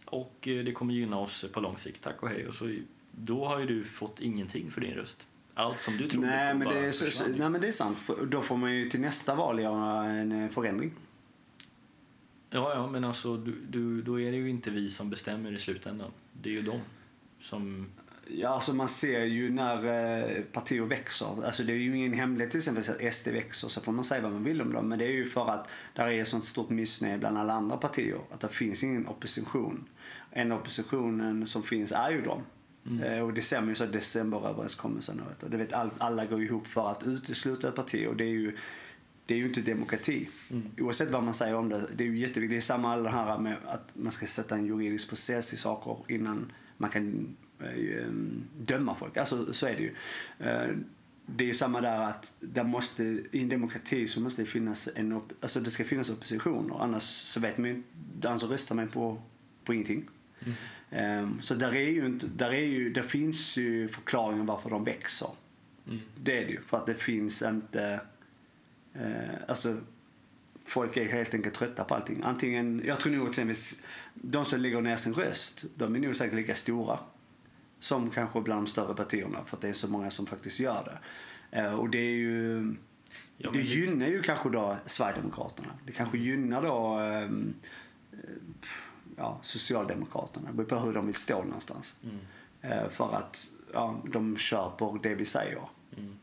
[0.06, 2.04] och det kommer gynna oss på lång sikt.
[2.04, 2.48] Tack och hej.
[2.48, 2.76] Och så,
[3.12, 5.28] då har ju du fått ingenting för din röst.
[5.54, 7.98] Allt som du trodde nej, på men det är, så, nej men det är sant.
[8.28, 10.92] Då får man ju till nästa val göra en förändring.
[12.50, 15.60] Ja, ja, men alltså du, du, då är det ju inte vi som bestämmer i
[15.60, 16.12] slutändan.
[16.34, 16.80] Det är ju de
[17.40, 17.88] som
[18.30, 21.46] Ja, alltså man ser ju när eh, partier växer.
[21.46, 23.68] Alltså det är ju ingen hemlighet till exempel att SD växer.
[23.68, 24.90] Så får man säga vad man vill om dem.
[24.90, 27.78] Men det är ju för att det är ett sånt stort missnöje bland alla andra
[27.78, 28.20] partier.
[28.32, 29.90] Att det finns ingen opposition.
[30.32, 32.42] En oppositionen som finns är ju de.
[32.88, 33.04] Mm.
[33.04, 35.22] Eh, och det man ju så decemberöverenskommelsen.
[35.42, 38.08] Och det vet, alla går ihop för att utesluta ett parti.
[38.08, 38.58] Och det är ju,
[39.28, 40.30] det är ju inte demokrati.
[40.52, 40.64] Mm.
[40.78, 41.88] Oavsett vad man säger om det.
[41.96, 42.50] Det är ju jätteviktigt.
[42.50, 45.58] Det är samma alla det här med att man ska sätta en juridisk process i
[45.58, 48.08] saker innan man kan Eh,
[48.60, 49.18] döma folk.
[49.18, 49.94] Alltså så är det ju.
[50.40, 50.76] Eh,
[51.26, 54.90] det är ju samma där att det måste, i en demokrati så måste det finnas
[54.96, 57.84] en, alltså det ska finnas oppositioner annars så vet man ju,
[58.26, 59.22] annars röstar man på,
[59.64, 60.10] på ingenting.
[60.40, 61.24] Mm.
[61.24, 64.84] Um, så där är ju inte, där är ju, det finns ju förklaringar varför de
[64.84, 65.30] växer.
[65.88, 66.00] Mm.
[66.16, 68.02] Det är det ju, för att det finns inte,
[69.02, 69.78] uh, alltså
[70.66, 72.22] folk är helt enkelt trötta på allting.
[72.24, 73.82] Antingen, jag tror nog exempelvis,
[74.14, 77.00] de som lägger ner sin röst, de är nog säkert lika stora
[77.80, 80.84] som kanske bland de större partierna för att det är så många som faktiskt gör
[80.84, 81.00] det.
[81.60, 82.76] Eh, och det är ju...
[83.38, 85.70] Ja, det gynnar ju kanske då Sverigedemokraterna.
[85.86, 87.30] Det kanske gynnar då eh,
[89.16, 90.48] ja, Socialdemokraterna.
[90.48, 91.98] Det beror på hur de vill stå någonstans.
[92.04, 92.18] Mm.
[92.62, 95.62] Eh, för att ja, de köper det vi säger.
[95.98, 96.18] Mm.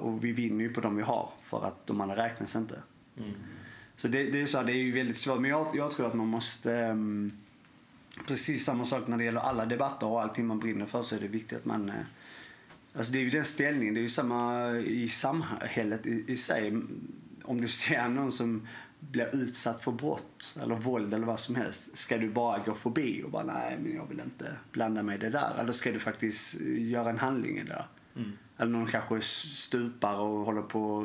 [0.00, 2.82] Och vi vinner ju på de vi har för att de andra räknas inte.
[3.16, 3.30] Mm.
[3.96, 5.40] Så det, det, är så här, det är ju väldigt svårt.
[5.40, 7.32] Men jag, jag tror att man måste um,
[8.26, 11.20] precis samma sak när det gäller alla debatter och allting man brinner för så är
[11.20, 11.88] det viktigt att man...
[11.88, 11.94] Eh,
[12.94, 16.82] alltså det är ju den ställningen, det är ju samma i samhället i, i sig.
[17.42, 18.68] Om du ser någon som
[19.00, 21.96] blir utsatt för brott eller våld eller vad som helst.
[21.96, 25.18] Ska du bara gå förbi och bara nej men jag vill inte blanda mig i
[25.18, 25.54] det där.
[25.58, 27.86] Eller ska du faktiskt göra en handling i det där.
[28.16, 28.32] Mm.
[28.56, 31.00] Eller någon kanske stupar och håller på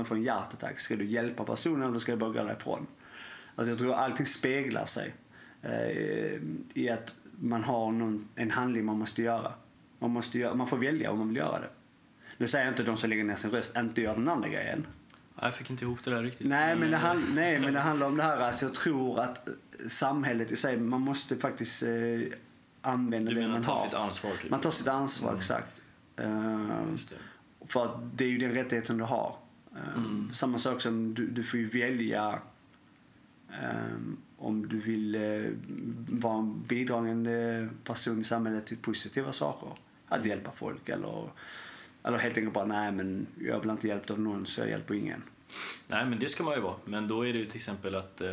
[0.00, 0.80] att få en hjärtattack.
[0.80, 2.86] Ska du hjälpa personen eller ska du bara gå därifrån?
[3.56, 5.14] Alltså jag tror allting speglar sig
[5.62, 6.40] eh,
[6.74, 9.52] i att man har någon, en handling man måste göra.
[9.98, 10.54] Man, måste göra.
[10.54, 11.70] man får välja om man vill göra det.
[12.36, 14.86] Nu säger jag inte de som lägger ner sin röst inte gör den andra grejen.
[15.40, 16.46] Jag fick inte ihop det där riktigt.
[16.46, 18.36] Nej, men det, eh, hand, nej, men det handlar om det här.
[18.36, 19.48] Alltså, jag tror att
[19.88, 21.88] samhället i sig, man måste faktiskt eh,
[22.82, 23.84] använda det man tar har.
[23.84, 24.30] sitt ansvar?
[24.42, 24.50] Typ.
[24.50, 25.38] Man tar sitt ansvar, mm.
[25.38, 25.82] exakt.
[26.20, 26.96] Uh,
[27.66, 29.36] för att det är ju den rättigheten du har.
[29.72, 30.32] Uh, mm.
[30.32, 32.40] Samma sak som du, du får ju välja
[33.48, 35.50] um, om du vill eh,
[36.08, 39.68] vara en bidragande person i samhället till positiva saker.
[40.08, 41.30] Att hjälpa folk eller
[42.02, 44.94] Eller helt enkelt bara, nej men jag blir inte hjälpt av någon så jag hjälper
[44.94, 45.22] ingen.
[45.88, 46.76] Nej, men det ska man ju vara.
[46.84, 48.28] Men då är det ju till exempel att eh,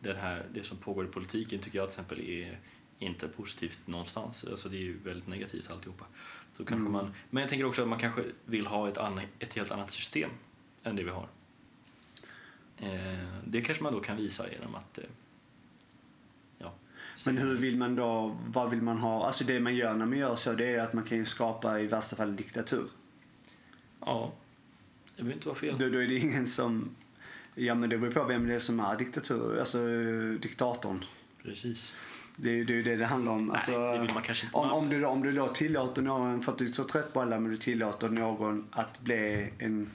[0.00, 2.58] det, här, det som pågår i politiken tycker jag till exempel är
[2.98, 4.44] inte positivt någonstans.
[4.50, 6.04] Alltså det är ju väldigt negativt alltihopa.
[6.56, 6.92] Så kanske Mm.
[6.92, 9.90] man, men jag tänker också att man kanske vill ha ett, anna, ett helt annat
[9.90, 10.30] system
[10.82, 11.28] än det vi har.
[12.78, 15.04] Eh, det kanske man då kan visa genom att eh,
[16.58, 16.74] ja,
[17.26, 19.26] Men hur vill man då, vad vill man ha?
[19.26, 21.80] Alltså det man gör när man gör så det är att man kan ju skapa
[21.80, 22.86] i värsta fall diktatur.
[24.00, 24.32] Ja,
[25.16, 25.78] det behöver inte vara fel.
[25.78, 26.96] Då, då är det ingen som,
[27.54, 29.78] ja men det beror på vem det är som är diktatur, alltså
[30.40, 31.04] diktatorn.
[31.42, 31.96] Precis.
[32.36, 33.50] Det är ju det, det handlar om.
[33.50, 34.46] Alltså, Nej, inte.
[34.52, 37.20] om, om, du, om du då tillåter någon, för att du är så trött på
[37.20, 39.90] alla, men du tillåter någon att bli en,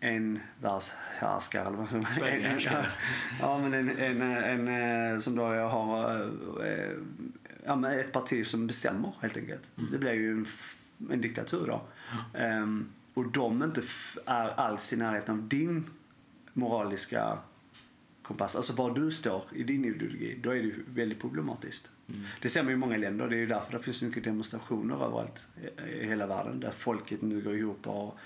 [0.00, 2.86] en världshärskare eller vad som Sverigehärskare.
[3.40, 6.20] Ja, men en, en, en, en som då har
[6.66, 6.90] eh,
[7.64, 9.70] ja, men ett parti som bestämmer helt enkelt.
[9.78, 9.90] Mm.
[9.92, 10.46] Det blir ju en,
[11.10, 11.82] en diktatur då.
[12.38, 13.82] Ehm, och de inte
[14.26, 15.84] är alls i närheten av din
[16.52, 17.38] moraliska
[18.24, 18.56] kompass.
[18.56, 21.90] Alltså var du står i din ideologi, då är det väldigt problematiskt.
[22.08, 22.22] Mm.
[22.42, 23.28] Det ser man i många länder.
[23.28, 25.48] Det är ju därför det finns så mycket demonstrationer överallt
[26.02, 26.60] i hela världen.
[26.60, 28.18] Där folket nu går ihop och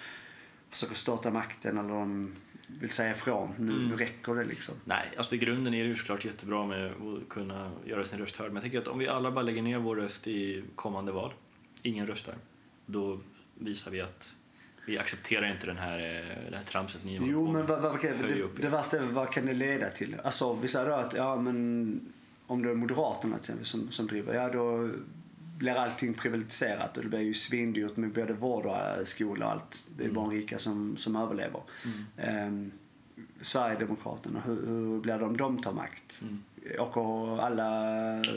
[0.71, 2.35] försöker starta makten eller de
[2.67, 3.55] vill säga ifrån.
[3.59, 3.89] Nu, Mm.
[3.89, 4.75] nu räcker det liksom.
[4.85, 8.37] Nej, alltså i grunden är det ju såklart jättebra med att kunna göra sin röst
[8.37, 8.47] hörd.
[8.49, 11.33] Men jag tänker att om vi alla bara lägger ner vår röst i kommande val,
[11.83, 12.35] ingen röstar,
[12.87, 13.21] då
[13.55, 14.33] visar vi att
[14.89, 18.03] vi accepterar inte den här, eh, det här tramset ni Jo, på men vad, vad,
[18.03, 18.13] Höj
[18.57, 20.17] det, det värsta är vad kan det leda till?
[20.25, 22.01] Alltså, vi säger då att ja, men
[22.47, 24.91] om det är Moderaterna exempel som, som driver, ja då
[25.59, 29.53] blir allting privatiserat och det blir ju svindyrt med både vård och eh, skola och
[29.53, 29.87] allt.
[29.97, 30.15] Det är Mm.
[30.15, 31.61] bara rika som, som överlever.
[32.17, 32.71] Ehm,
[33.41, 36.23] Sverigedemokraterna, hur, hur blir det om de tar makt?
[36.23, 36.43] Mm.
[36.79, 37.71] Och alla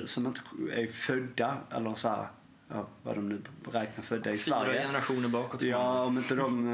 [0.05, 0.41] som inte
[0.73, 2.27] är födda, eller så här,
[2.73, 3.41] ja, vad de nu
[3.71, 4.81] räknar födda i Fyra Sverige.
[4.81, 5.61] generationer bakåt.
[5.61, 6.67] Ja, om inte de...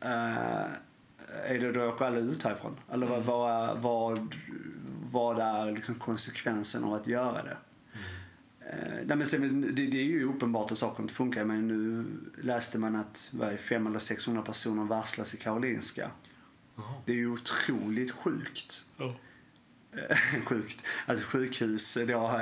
[0.00, 0.08] Äh,
[1.44, 2.76] är det då åker alla ut härifrån?
[2.92, 3.26] Eller vad, Mm.
[3.26, 4.34] vad, vad,
[5.12, 7.56] vad är liksom konsekvensen av att göra det?
[8.70, 11.44] Eh, nej, men sen, det, det är ju uppenbart att saker inte funkar.
[11.44, 12.04] Men nu
[12.42, 16.10] läste man att vad är det, 500 eller 600 personer varslas i Karolinska.
[16.76, 16.94] Jaha.
[17.06, 18.84] Det är ju otroligt sjukt.
[18.96, 19.12] Ja.
[20.10, 20.84] Eh, sjukt.
[21.06, 22.40] Alltså sjukhus då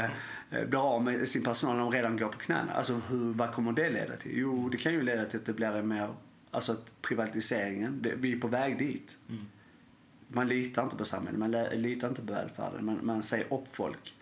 [0.50, 2.72] eh, blir av med sin personal när de redan går på knäna.
[2.72, 4.38] Alltså hur, vad kommer det leda till?
[4.38, 6.14] Jo, det kan ju leda till att det blir en mer,
[6.50, 9.18] alltså att privatiseringen, det, vi är på väg dit.
[9.28, 9.46] Mm.
[10.28, 14.14] Man litar inte på samhället, man litar inte på välfärden, man, man säger upp folk.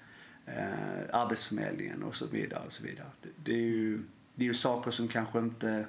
[0.47, 3.07] Eh, Arbetsförmedlingen och så vidare och så vidare.
[3.23, 4.03] Det, det, är ju,
[4.35, 5.87] det är ju saker som kanske inte,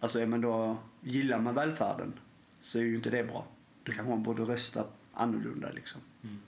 [0.00, 2.12] alltså är man då, gillar man välfärden
[2.60, 3.46] så är ju inte det bra.
[3.82, 4.84] Då kanske man borde rösta
[5.14, 6.00] annorlunda liksom.
[6.22, 6.38] Mm.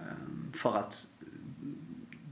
[0.00, 1.06] Ehm, För att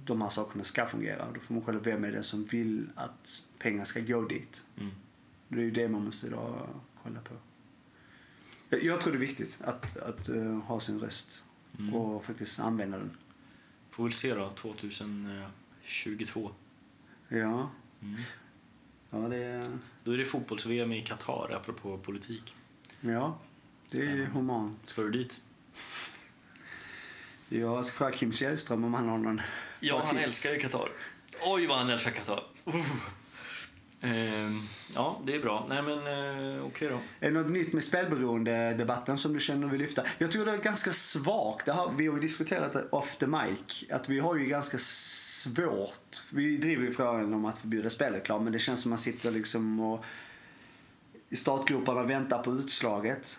[0.05, 1.29] de här sakerna ska fungera.
[1.35, 4.65] Då får man själv vem är det som vill att pengar ska gå dit.
[4.81, 4.93] Mm.
[5.49, 6.69] Det är ju det man måste då
[7.03, 7.35] kolla på.
[8.77, 11.43] Jag- tror det är viktigt att, att eh, ha sin röst
[11.79, 11.95] Mm.
[11.95, 13.17] och faktiskt använda den.
[13.91, 16.51] Får väl se då, 2022.
[17.29, 17.71] Ja,
[18.03, 18.21] Mm.
[19.11, 19.71] ja det,
[20.05, 22.55] Då är det fotbolls-VM i Qatar, apropå politik.
[23.01, 23.39] ja,
[23.91, 24.79] det är humant.
[24.85, 25.41] Ska du dit?
[27.49, 29.41] Jag ska fråga Kim Källström om han har någon
[29.81, 30.23] Ja, han tips.
[30.23, 30.89] älskar ju Qatar.
[31.43, 32.45] Oj, vad han älskar Qatar.
[34.01, 34.61] Ehm,
[34.95, 35.67] ja, det är bra.
[35.69, 35.99] Nej, men
[36.57, 37.01] eh, okej då.
[37.21, 40.03] Är det något nytt med spelberoende-debatten som du känner vill lyfta?
[40.19, 41.67] Jag tror det är ganska svagt.
[41.67, 43.85] Det har, vi har ju diskuterat det off the mic.
[43.91, 46.23] Att vi har ju ganska svårt.
[46.31, 49.81] Vi driver ju frågan om att förbjuda spelreklam men det känns som man sitter liksom
[49.81, 50.05] och
[51.29, 53.39] i startgroparna och väntar på utslaget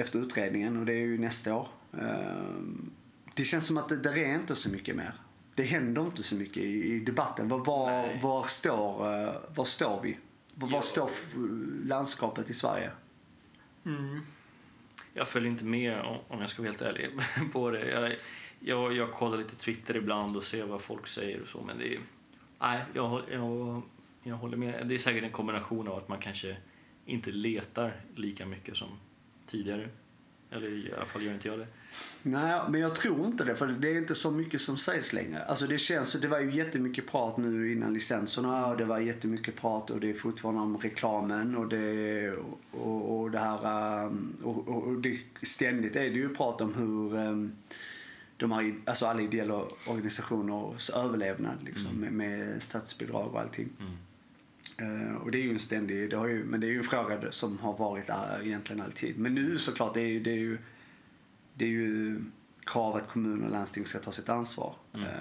[0.00, 1.68] efter utredningen och det är ju nästa år.
[2.00, 2.90] Ehm,
[3.34, 5.12] Det känns som att det, det är inte så mycket mer.
[5.54, 7.48] Det händer inte så mycket i, i debatten.
[7.48, 10.18] Var, var, var, står, eh, var står vi?
[10.54, 11.10] Var, var står
[11.88, 12.90] landskapet i Sverige?
[15.14, 17.10] Jag följer inte med, om- om jag ska vara helt ärlig,
[17.52, 17.88] på det.
[17.90, 18.16] Jag,
[18.60, 21.94] jag, jag kollar lite Twitter ibland och ser vad folk säger och så, men det
[21.94, 22.00] är...
[22.60, 23.82] Nej, jag, jag,
[24.22, 24.86] jag håller med.
[24.86, 26.56] Det är säkert en kombination av att man kanske
[27.06, 28.88] inte letar lika mycket som
[29.50, 29.88] tidigare.
[30.52, 31.66] Eller i alla fall gör inte jag det.
[32.22, 33.56] Nej, men jag tror inte det.
[33.56, 35.44] För det är inte så mycket som sägs längre.
[35.44, 39.56] Alltså det känns, det var ju jättemycket prat nu innan licenserna och det var jättemycket
[39.56, 42.32] prat och det är fortfarande om reklamen och det,
[42.70, 47.28] och, och det här, um, och, och, det, ständigt är det ju prat om hur
[47.28, 47.52] um,
[48.36, 53.68] de här, alltså alla ideella organisationers överlevnad liksom, med, med statsbidrag och allting.
[53.80, 53.92] Mm.
[54.80, 56.84] Eh, och det är ju en ständig, det har ju, men det är ju en
[56.84, 59.18] fråga som har varit där egentligen alltid.
[59.18, 60.58] Men nu såklart, det är ju, det är ju,
[61.54, 62.20] det är ju
[62.64, 64.74] krav att kommuner och landsting ska ta sitt ansvar.
[64.92, 65.06] Mm.
[65.06, 65.12] Eh,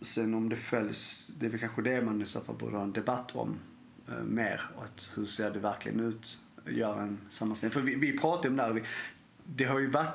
[0.00, 2.82] sen om det följs, det är väl kanske det man i så fall borde ha
[2.82, 3.58] en debatt om
[4.08, 4.70] eh, mer.
[4.76, 6.40] Och att hur ser det verkligen ut?
[6.66, 7.72] Göra en sammanställning.
[7.72, 8.72] För vi, vi pratade om det här.
[8.72, 8.82] Vi,
[9.44, 10.14] det har ju varit,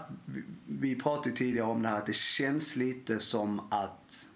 [0.66, 4.30] vi, pratade ju tidigare om det här att det känns lite som att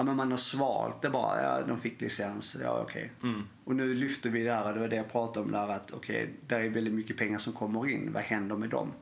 [0.00, 1.42] Ja men man har svalt det bara.
[1.42, 2.56] Ja, de fick licens.
[2.62, 3.12] Ja okej.
[3.22, 3.42] Mm.
[3.64, 6.22] Och nu lyfter vi det här, det var det jag pratade om där att okej,
[6.22, 8.12] okay, där är väldigt mycket pengar som kommer in.
[8.12, 8.92] Vad händer med dem?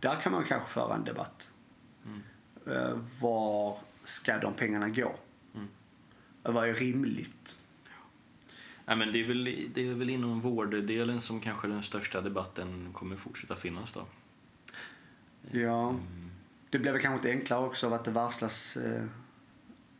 [0.00, 1.50] Där kan man kanske föra en debatt.
[2.06, 2.22] Mm.
[2.68, 5.14] Uh, var ska de pengarna gå?
[5.54, 5.68] Mm.
[6.42, 7.58] Vad är rimligt?
[8.84, 9.44] Nej, men det, är väl,
[9.74, 14.06] det är väl inom vårddelen som kanske den största debatten kommer fortsätta finnas då.
[15.50, 15.88] Ja.
[15.88, 16.30] Mm.
[16.70, 19.04] Det blir väl kanske inte enklare också av att det varslas eh,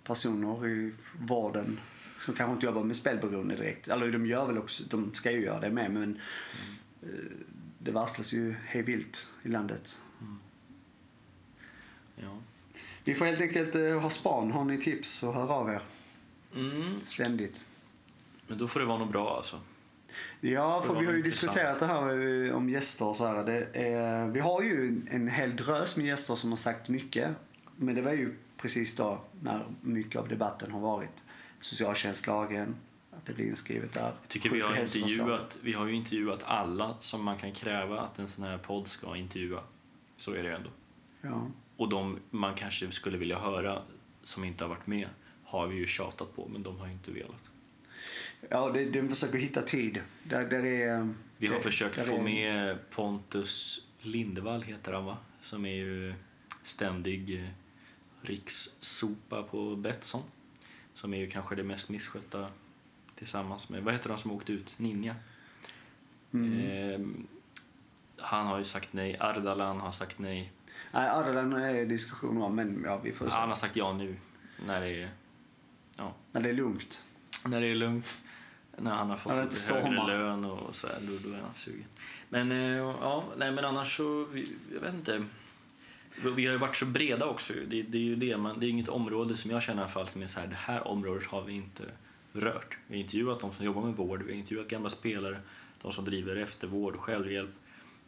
[0.04, 1.80] personer i vården
[2.24, 3.88] som kanske inte jobbar med spelberoende direkt.
[3.88, 7.44] Eller de gör väl också, de ska ju göra det med men mm.
[7.78, 10.00] det varslas ju hej vilt i landet.
[10.20, 10.38] Mm.
[12.16, 12.38] Ja.
[13.04, 14.52] Vi får helt enkelt uh, ha span.
[14.52, 15.82] Har ni tips så hör av er.
[16.56, 17.00] Mm.
[17.02, 17.68] Ständigt.
[18.46, 19.60] Men då får det vara något bra alltså.
[20.40, 23.44] Ja, för vi har ju diskuterat det här om gäster och så här.
[23.44, 27.30] Det är, vi har ju en hel drös med gäster som har sagt mycket.
[27.76, 28.34] Men det var ju
[28.64, 31.24] precis då när mycket av debatten har varit.
[31.60, 32.76] Socialtjänstlagen,
[33.10, 34.12] att det blir inskrivet där.
[34.20, 38.18] Jag tycker vi har, intervjuat, vi har ju intervjuat alla som man kan kräva att
[38.18, 39.60] en sån här podd ska intervjua.
[40.16, 40.70] Så är det ändå.
[41.20, 41.50] Ja.
[41.76, 43.82] Och de man kanske skulle vilja höra
[44.22, 45.08] som inte har varit med
[45.44, 47.50] har vi ju tjatat på, men de har inte velat.
[48.48, 50.00] Ja, det, de försöker hitta tid.
[50.22, 52.22] Där, där är, vi har det, försökt få är...
[52.22, 55.16] med Pontus Lindevall, heter han va?
[55.42, 56.14] Som är ju
[56.62, 57.48] ständig eh,
[58.24, 60.22] rikssopa på Betsson.
[60.94, 62.48] Som är ju kanske det mest misskötta
[63.14, 64.78] tillsammans med, vad heter de som åkte ut?
[64.78, 65.16] Ninja.
[66.32, 66.60] Mm.
[66.60, 67.00] Eh,
[68.16, 70.52] han har ju sagt nej, Ardalan har sagt nej.
[70.92, 73.36] Nej, Ardalan är diskussion om, men ja, vi får se.
[73.36, 74.16] Han har sagt ja nu,
[74.66, 75.10] när det är,
[75.96, 76.14] ja.
[76.32, 77.02] När det är lugnt.
[77.46, 78.16] När det är lugnt.
[78.76, 81.86] När han har fått lite högre lön och så här, då, då är han sugen.
[82.28, 84.26] Men, eh, ja, nej men annars så,
[84.72, 85.24] jag vet inte.
[86.22, 87.52] Vi har ju varit så breda också.
[87.68, 89.92] Det, det är ju det, man, det är inget område som jag känner i alla
[89.92, 91.82] fall som är så här, det här området har vi inte
[92.32, 92.78] rört.
[92.86, 95.40] Vi har intervjuat de som jobbar med vård, vi har intervjuat gamla spelare,
[95.82, 97.50] de som driver eftervård, självhjälp.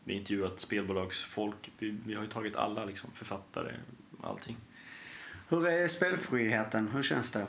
[0.04, 1.72] Vi har intervjuat spelbolagsfolk.
[1.78, 3.74] Vi, vi har ju tagit alla, liksom, författare,
[4.22, 4.56] allting.
[5.48, 6.88] Hur är spelfriheten?
[6.88, 7.46] Hur känns det?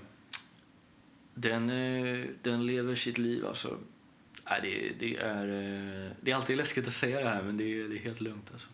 [1.34, 3.78] Den, eh, den lever sitt liv alltså.
[4.62, 7.89] Det, det, är, eh, det är alltid läskigt att säga det här men det är,
[7.89, 8.68] det är helt lugnt alltså.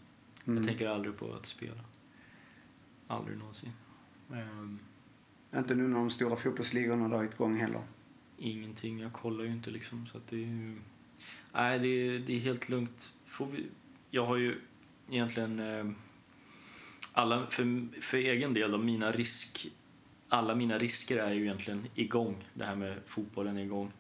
[0.45, 0.57] Mm.
[0.57, 1.83] Jag tänker aldrig på att spela.
[3.07, 3.71] Aldrig någonsin.
[4.27, 4.79] Um,
[5.55, 7.81] inte nu när de stora fotbollsligorna dragit igång heller?
[8.37, 8.99] Ingenting.
[8.99, 10.07] Jag kollar ju inte liksom.
[10.07, 10.75] Så att det är,
[11.53, 13.13] nej, det är, det är helt lugnt.
[13.25, 13.65] Får vi,
[14.09, 14.61] jag har ju
[15.09, 15.59] egentligen...
[15.59, 15.91] Eh,
[17.13, 19.71] alla, för, för egen del, då, mina risk,
[20.29, 22.35] alla mina risker är ju egentligen igång.
[22.53, 23.91] Det här med fotbollen är igång.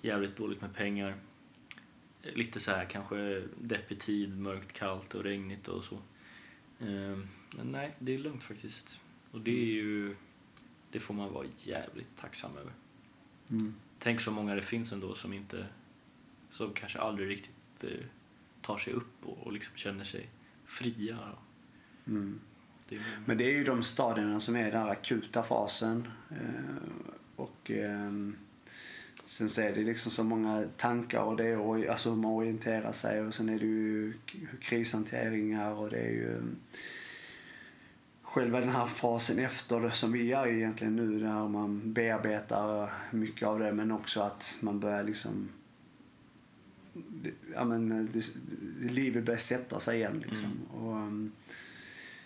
[0.00, 1.14] Jävligt dåligt med pengar
[2.22, 5.98] lite så här kanske deppig tid, mörkt, kallt och regnigt och så.
[6.80, 9.00] Ehm, men nej, det är lugnt faktiskt.
[9.30, 10.16] Och det är ju,
[10.90, 12.72] det får man vara jävligt tacksam över.
[13.50, 13.74] Mm.
[13.98, 15.66] Tänk så många det finns ändå som inte,
[16.50, 18.06] som kanske aldrig riktigt eh,
[18.60, 20.28] tar sig upp och, och liksom känner sig
[20.64, 21.18] fria.
[22.06, 22.40] Mm.
[22.88, 26.08] Det är, Men det är ju de stadierna som är den akuta fasen.
[26.30, 28.36] Eh, och ehm,
[29.24, 32.92] Sen så är det liksom så många tankar och det och alltså hur man orienterar
[32.92, 34.12] sig och sen är det ju
[34.60, 36.56] krishanteringar och det är ju mm,
[38.22, 43.58] själva den här fasen efter som vi är egentligen nu där man bearbetar mycket av
[43.58, 45.48] det men också att man börjar liksom
[47.54, 48.34] ja men det,
[48.92, 50.44] livet börjar sätta sig igen liksom.
[50.44, 50.66] Mm.
[50.70, 51.32] Och, um,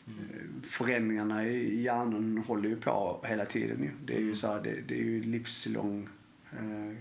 [0.07, 0.63] mm.
[0.63, 3.91] Förändringarna i hjärnan håller ju på hela tiden ju.
[4.05, 4.35] Det är ju mm.
[4.35, 6.09] så här, det, det är ju livslång
[6.53, 6.97] eh,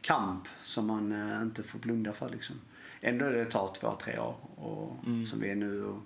[0.00, 2.28] kamp som man eh, inte får blunda för.
[2.28, 2.56] Liksom.
[3.00, 5.26] Ändå är det tar två, tre år och, mm.
[5.26, 5.84] som vi är nu.
[5.84, 6.02] Och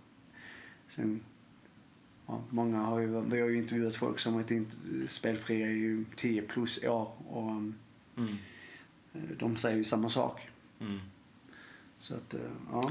[0.89, 1.21] sen,
[2.27, 4.73] ja, många har ju, vi har ju intervjuat folk som varit
[5.09, 7.51] spelfria i 10 plus år och
[8.17, 8.39] mm.
[9.15, 10.49] Eh, de säger ju samma sak.
[10.81, 11.01] Mm.
[11.99, 12.41] Så att, eh,
[12.73, 12.91] ja.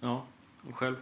[0.00, 0.26] Ja,
[0.62, 0.96] och själv?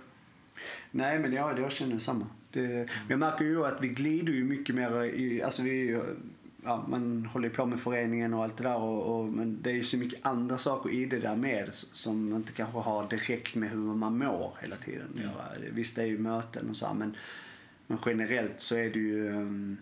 [0.90, 2.26] Nej, men ja, jag känner samma.
[2.50, 2.88] Det, mm.
[3.08, 6.02] Jag märker ju att vi glider ju mycket mer i, alltså vi
[6.64, 8.76] ja, man håller på med föreningen och allt det där.
[8.76, 12.34] Och, och, men det är ju så mycket andra saker i det där med som
[12.34, 15.74] inte kanske har direkt med hur man mår hela tiden mm.
[15.74, 17.16] Visst, det är ju möten och så här, men,
[17.86, 19.76] men generellt så är det ju um,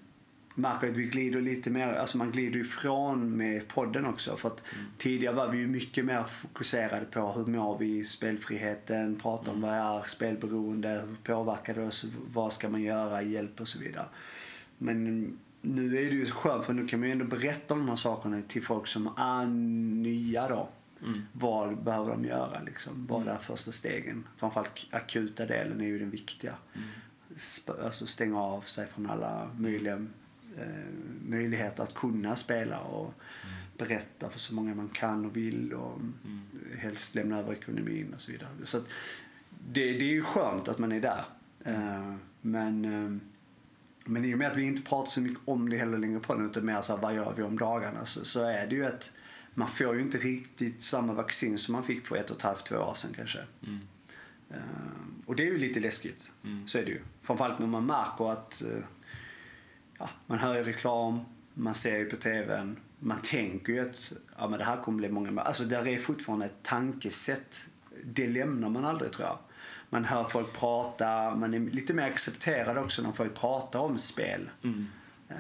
[0.54, 4.36] märker att vi glider lite mer, alltså man glider ifrån med podden också.
[4.36, 4.86] För att mm.
[4.98, 9.56] tidigare var vi ju mycket mer fokuserade på hur mår vi i spelfriheten, prata om
[9.56, 9.70] mm.
[9.70, 14.06] vad är spelberoende, hur påverkar det oss, vad ska man göra, hjälp och så vidare.
[14.78, 17.88] Men nu är det ju skönt för nu kan man ju ändå berätta om de
[17.88, 19.46] här sakerna till folk som är
[20.02, 20.68] nya då.
[21.02, 21.22] Mm.
[21.32, 23.06] Vad behöver de göra liksom?
[23.06, 24.26] Vad är första stegen?
[24.36, 26.54] Framförallt akuta delen är ju den viktiga.
[26.74, 26.88] Mm.
[27.84, 30.06] Alltså stänga av sig från alla möjliga
[30.58, 30.66] eh,
[31.28, 33.14] möjligheter att kunna spela och
[33.78, 36.40] berätta för så många man kan och vill och Mm.
[36.78, 38.48] helst lämna över ekonomin och så vidare.
[38.62, 38.78] Så
[39.72, 41.24] det, det är ju skönt att man är där.
[41.64, 43.20] Eh, men, eh,
[44.04, 46.34] men i och med att vi inte pratar så mycket om det heller längre på
[46.34, 48.86] den utan mer så här, vad gör vi om dagarna så, så är det ju
[48.86, 49.12] att
[49.54, 52.66] man får ju inte riktigt samma vaccin som man fick för ett och ett halvt,
[52.66, 53.38] två år sedan kanske.
[53.66, 53.80] Mm.
[54.50, 56.32] Eh, och det är ju lite läskigt.
[56.44, 56.68] Mm.
[56.68, 57.00] Så är det ju.
[57.22, 58.82] Framförallt när man märker att eh,
[59.98, 61.20] ja, man hör ju reklam,
[61.54, 65.08] man ser ju på TVn, man tänker ju att ja, men det här kommer bli
[65.08, 65.40] många...
[65.40, 67.68] Alltså där är fortfarande ett tankesätt.
[68.04, 69.38] Det lämnar man aldrig tror jag.
[69.90, 74.50] Man hör folk prata, man är lite mer accepterad också när folk pratar om spel.
[74.64, 74.86] Mm.
[75.28, 75.36] Eh,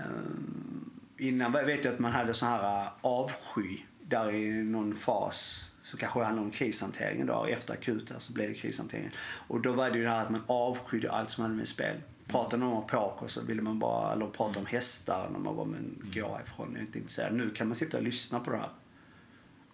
[1.16, 5.96] innan vet jag att man hade sån här eh, avsky där i någon fas så
[5.96, 7.44] kanske det handlade om krishanteringen då.
[7.44, 9.10] Efter akuta så blev det krishanteringen.
[9.48, 11.96] Och då var det ju det här att man avskydde allt som hade med spel.
[12.26, 15.64] Pratade någon om poker så ville man bara, eller prata om hästar när man var
[15.64, 17.34] men gå härifrån, jag är inte intresserad.
[17.34, 18.68] Nu kan man sitta och lyssna på det här.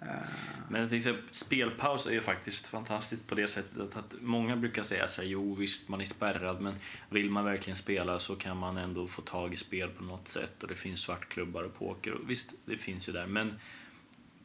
[0.07, 0.25] Eh.
[0.69, 4.83] Men till exempel, spelpaus är ju faktiskt fantastiskt på det sättet att, att många brukar
[4.83, 6.75] säga så här, jo visst man är spärrad men
[7.11, 10.63] vill man verkligen spela så kan man ändå få tag i spel på något sätt
[10.63, 12.13] och det finns svartklubbar och poker.
[12.13, 13.55] Och visst det finns ju där men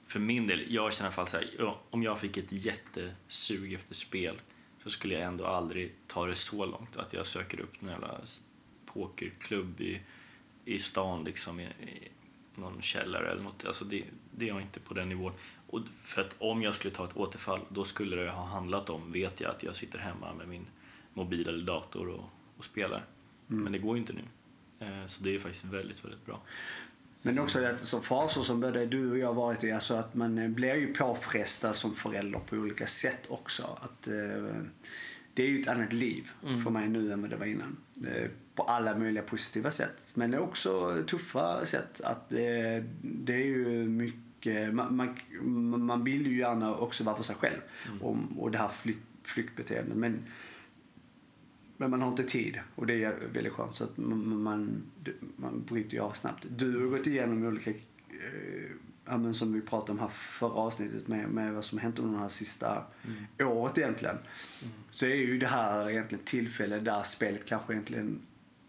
[0.07, 3.73] för min del, jag känner i alla fall så här, om jag fick ett jättesug
[3.73, 4.41] efter spel
[4.83, 8.21] så skulle jag ändå aldrig ta det så långt att jag söker upp en jävla
[8.85, 10.01] pokerklubb i,
[10.65, 12.11] i stan liksom i, i
[12.61, 13.65] någon källare eller något.
[13.65, 15.33] Alltså det, det är jag inte på den nivån.
[15.67, 19.11] Och för att om jag skulle ta ett återfall då skulle det ha handlat om,
[19.11, 20.65] vet jag, att jag sitter hemma med min
[21.13, 23.05] mobil eller dator och, och spelar.
[23.47, 24.21] Men det går ju inte nu.
[24.79, 26.41] Eh, Så det är faktiskt väldigt, väldigt bra.
[27.21, 30.37] Men också att så faser som både du och jag varit i, alltså att man
[30.37, 33.77] eh, blir ju påfrestad som förälder på olika sätt också.
[33.81, 34.55] Att, eh,
[35.33, 36.63] det är ju ett annat liv Mm.
[36.63, 37.77] för mig nu än vad det var innan.
[38.07, 40.11] Eh, på alla möjliga positiva sätt.
[40.13, 42.01] Men det är också tuffa sätt.
[42.03, 47.23] Att eh, det är ju mycket, man, man, man vill ju gärna också vara för
[47.23, 47.59] sig själv.
[48.01, 49.97] Och, och det här flykt, flyktbeteendet.
[49.97, 50.25] Men
[51.81, 54.83] men man har inte tid och det är väldigt skönt så att man, man,
[55.35, 56.45] man bryter ju av snabbt.
[56.49, 61.29] Du har gått igenom olika, eh, men som vi pratade om här förra avsnittet med,
[61.29, 62.83] med vad som hänt under det här sista
[63.39, 64.17] året egentligen.
[64.89, 68.19] Så är ju det här egentligen tillfälle där spelet kanske egentligen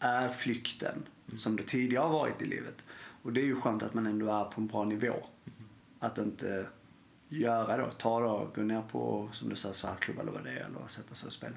[0.03, 1.03] är flykten
[1.37, 2.85] som det tidigare har varit i livet.
[3.23, 5.27] Och det är ju skönt att man ändå är på en bra nivå.
[5.99, 6.67] Att inte
[7.29, 10.65] göra då, ta då, gå ner på som du säger svartklubb eller vad det är
[10.65, 11.57] eller sätta sig och spela.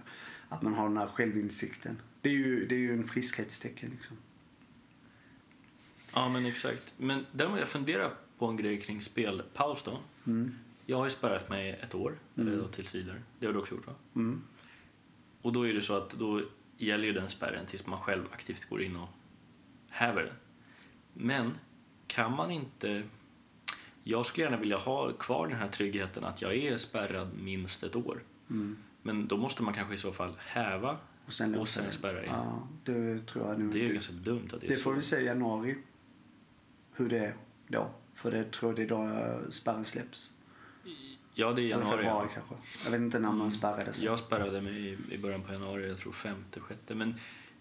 [0.49, 2.01] Att man har den här självinsikten.
[2.21, 4.17] Det är ju, det är ju en friskhetstecken liksom.
[6.13, 6.93] Ja, men exakt.
[6.97, 9.99] Men däremot jag funderar på en grej kring spelpaus då.
[10.25, 10.55] Mm.
[10.85, 13.21] Jag har ju spärrat mig ett år, eller då tills vidare.
[13.39, 13.93] Det har du också gjort va?
[14.15, 14.41] Mm.
[15.41, 16.41] Och då är det så att då
[16.77, 19.09] gäller ju den spärren tills man själv aktivt går in och
[19.89, 20.35] häver den.
[21.13, 21.57] Men
[22.07, 23.03] kan man inte...
[24.03, 27.95] Jag skulle gärna vilja ha kvar den här tryggheten att jag är spärrad minst ett
[27.95, 28.23] år.
[28.49, 28.77] Mm.
[29.01, 32.35] Men då måste man kanske i så fall häva Och sen, och sen spärra igen.
[32.35, 33.73] Ja, det tror jag nog.
[33.73, 35.77] Det är ju ganska dumt att det är det får vi se i januari.
[36.93, 37.35] Hur det är
[37.67, 37.89] då.
[38.15, 40.33] För det tror jag det är då spärren släpps.
[41.37, 41.97] Ja, det är Eller januari.
[41.97, 42.55] februari kanske.
[42.83, 43.51] Jag vet inte när man Mm.
[43.51, 44.05] spärrade sig.
[44.05, 46.95] Jag spärrade mig i- i början på januari, jag tror femte, sjätte.
[46.95, 47.15] Men,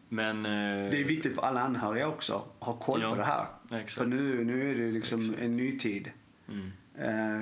[0.08, 3.24] men eh, Det är viktigt för alla anhöriga också att ha koll Ja, på det
[3.24, 3.46] här.
[3.70, 3.92] exakt.
[3.92, 5.40] För nu, nu är det liksom Exakt.
[5.40, 6.10] en ny tid.
[6.48, 6.72] Mm.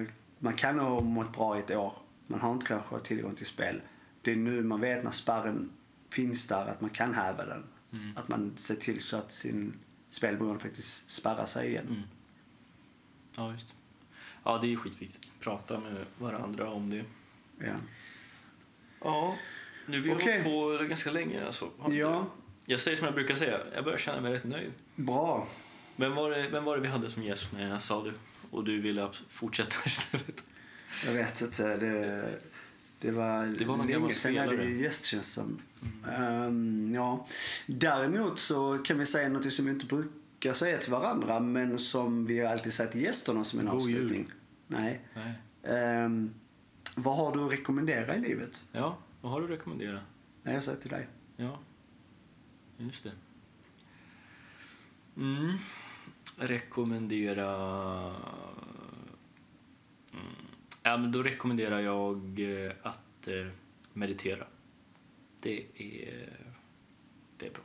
[0.03, 0.09] Eh,
[0.39, 1.93] man kan ha mått bra i ett år.
[2.27, 3.81] Man har inte kanske tillgång till spel.
[4.23, 5.71] Det är nu man vet när spärren
[6.11, 7.65] finns där att man kan häva den.
[7.93, 8.17] Mm.
[8.17, 9.73] Att man ser till så att sin
[10.11, 11.87] spelberoende faktiskt spärrar sig igen.
[11.87, 12.03] Mm.
[13.37, 13.75] Ja, just.
[14.45, 15.33] Ja, det är skitviktigt.
[15.41, 17.05] Prata med varandra om det.
[17.59, 17.75] Ja.
[19.01, 19.37] Ja,
[19.87, 20.43] nu har vi Okej.
[20.43, 21.47] hållit på ganska länge.
[21.47, 21.71] Alltså.
[21.89, 22.27] Ja.
[22.67, 22.73] du?
[22.73, 24.73] Jag säger som jag brukar säga, jag börjar känna mig rätt nöjd.
[24.95, 25.49] Bra.
[25.97, 28.13] Vem var det, vem var det vi hade som gäst när jag sa det?
[28.51, 30.45] Och du ville fortsätta istället?
[31.07, 31.77] Jag vet inte.
[31.77, 32.29] Det,
[32.99, 35.59] det var, Det var länge sedan jag hade gäst känns det som.
[36.11, 37.27] Ehm, ja.
[37.67, 40.11] Däremot så kan vi säga något som vi inte brukar
[40.55, 44.05] säga till varandra men som vi alltid säger till gästerna som en God jul.
[44.05, 44.31] avslutning.
[44.67, 45.01] Nej.
[45.15, 45.33] Nej.
[45.63, 46.35] Ehm,
[46.97, 48.65] vad har du att rekommendera i livet?
[48.73, 50.01] Ja, vad har du att rekommendera?
[50.43, 51.09] Nej, jag säger till dig.
[51.37, 51.59] Ja,
[52.77, 53.13] just det.
[55.17, 55.53] Mm.
[56.37, 57.51] Rekommendera...
[60.13, 60.27] Mm.
[60.83, 63.47] Ja, men då rekommenderar jag eh, att eh,
[63.93, 64.47] meditera.
[65.41, 66.33] Det är,
[67.37, 67.63] det är bra.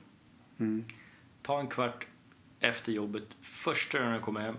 [0.57, 0.85] Mm.
[1.41, 2.07] Ta en kvart
[2.67, 4.55] efter jobbet, första gången jag kommer hem,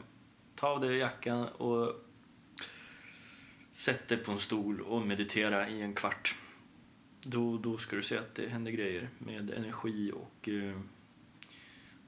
[0.54, 1.94] ta av dig jackan och
[3.72, 6.34] sätt dig på en stol och meditera i en kvart.
[7.22, 10.80] Då, då ska du se att det händer grejer med energi och eh,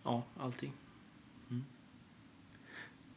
[0.03, 0.73] ja, allting.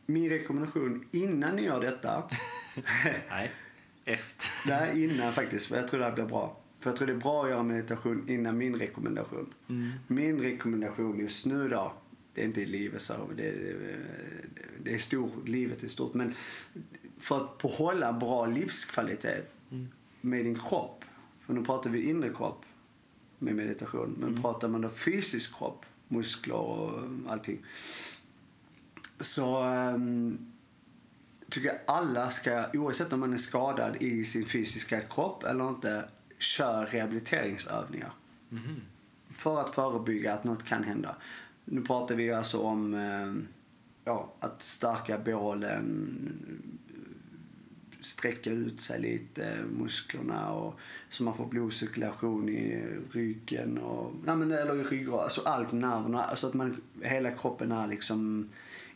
[0.06, 2.30] Min rekommendation innan ni gör detta,
[3.30, 3.52] Nej,
[4.06, 4.48] efter.
[4.68, 6.58] nej innan faktiskt, för jag tror det här blir bra.
[6.80, 9.54] För jag tror det är bra att göra meditation innan min rekommendation.
[9.70, 9.92] Mm.
[10.08, 11.94] Min rekommendation just nu då,
[12.34, 13.98] det är inte i livet så, det, det,
[14.84, 16.14] det är stort, livet är stort.
[16.14, 16.34] Men
[17.18, 19.88] för att behålla bra livskvalitet Mm.
[20.22, 21.06] med din kropp,
[21.46, 22.66] för nu pratar vi inre kropp
[23.40, 27.66] med meditation, men pratar man då fysisk kropp, muskler och allting.
[29.20, 30.52] Så ehm,
[31.50, 36.10] tycker jag alla ska, oavsett om man är skadad i sin fysiska kropp eller inte,
[36.38, 38.12] kör rehabiliteringsövningar.
[38.50, 38.82] Mhm.
[39.38, 41.16] För att förebygga att något kan hända.
[41.66, 43.34] Nu pratar vi alltså om eh,
[44.06, 51.48] ja, att stärka bålen, eh, sträcka ut sig lite, eh, musklerna och så man får
[51.48, 56.82] blodcirkulation i ryggen och, nej men, eller i ryggraden, alltså allt nerverna, alltså att man,
[57.02, 58.50] hela kroppen är liksom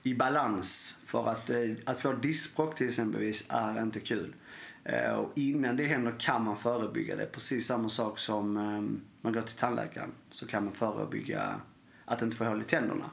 [0.04, 0.98] i balans.
[1.06, 1.52] För att,
[1.86, 4.36] att få diskbråck till exempelvis är inte kul.
[5.18, 7.26] Och innan det händer kan man förebygga det.
[7.26, 8.54] Precis samma sak som
[9.22, 11.62] man går till tandläkaren så kan man förebygga
[12.08, 13.10] att inte få hål i tänderna.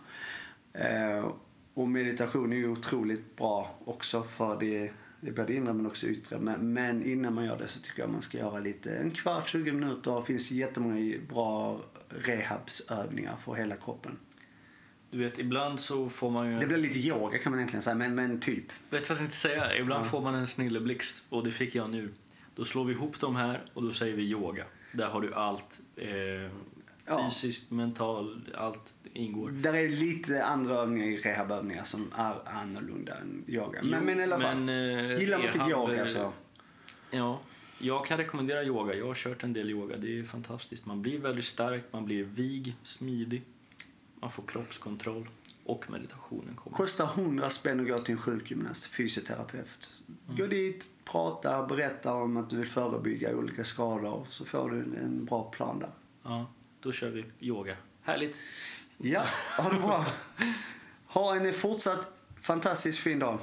[0.72, 1.32] Eh,
[1.74, 6.38] och meditation är ju otroligt bra också för det, det både inre men också yttre.
[6.38, 9.48] Men, men innan man gör det så tycker jag man ska göra lite, en kvart,
[9.48, 10.20] 20 minuter.
[10.20, 14.18] Det finns jättemånga bra rehabsövningar för hela kroppen.
[15.10, 16.58] Du vet, ibland så får man ju...
[16.60, 18.64] Det blir lite yoga kan man egentligen säga, men, men typ.
[18.90, 19.76] Vet vad jag tänkte säga?
[19.76, 20.08] Ibland Ja.
[20.10, 22.12] får man en snilleblixt och det fick jag nu.
[22.54, 24.64] Då slår vi ihop de här och då säger vi yoga.
[24.92, 25.80] Där har du allt.
[25.96, 26.50] Eh,
[27.06, 27.30] Ja.
[27.30, 29.50] fysiskt, mental, allt ingår.
[29.50, 33.82] Där är lite andra övningar i rehabövningar som är annorlunda än yoga.
[33.82, 34.56] Men, Jo, men i alla fall.
[34.56, 36.32] men, eh, Gillar man inte rehab, yoga så.
[37.10, 37.40] Ja,
[37.78, 38.94] jag kan rekommendera yoga.
[38.94, 39.96] Jag har kört en del yoga.
[39.96, 40.86] Det är fantastiskt.
[40.86, 43.42] Man blir väldigt stark, man blir vig, smidig.
[44.20, 45.28] Man får kroppskontroll
[45.64, 46.76] och meditationen kommer.
[46.76, 49.92] Kostar 100 spänn att gå till en sjukgymnast, fysioterapeut.
[50.26, 50.36] Mm.
[50.36, 54.26] Gå dit, prata, berätta om att du vill förebygga olika skador.
[54.30, 55.90] Så får du en, en bra plan där.
[56.22, 56.46] Ja,
[56.84, 57.76] då kör vi yoga.
[58.02, 58.40] Härligt!
[58.98, 59.24] Ja,
[59.58, 60.06] ha det bra.
[61.06, 62.08] Ha en fortsatt
[62.40, 63.38] fantastiskt fin dag.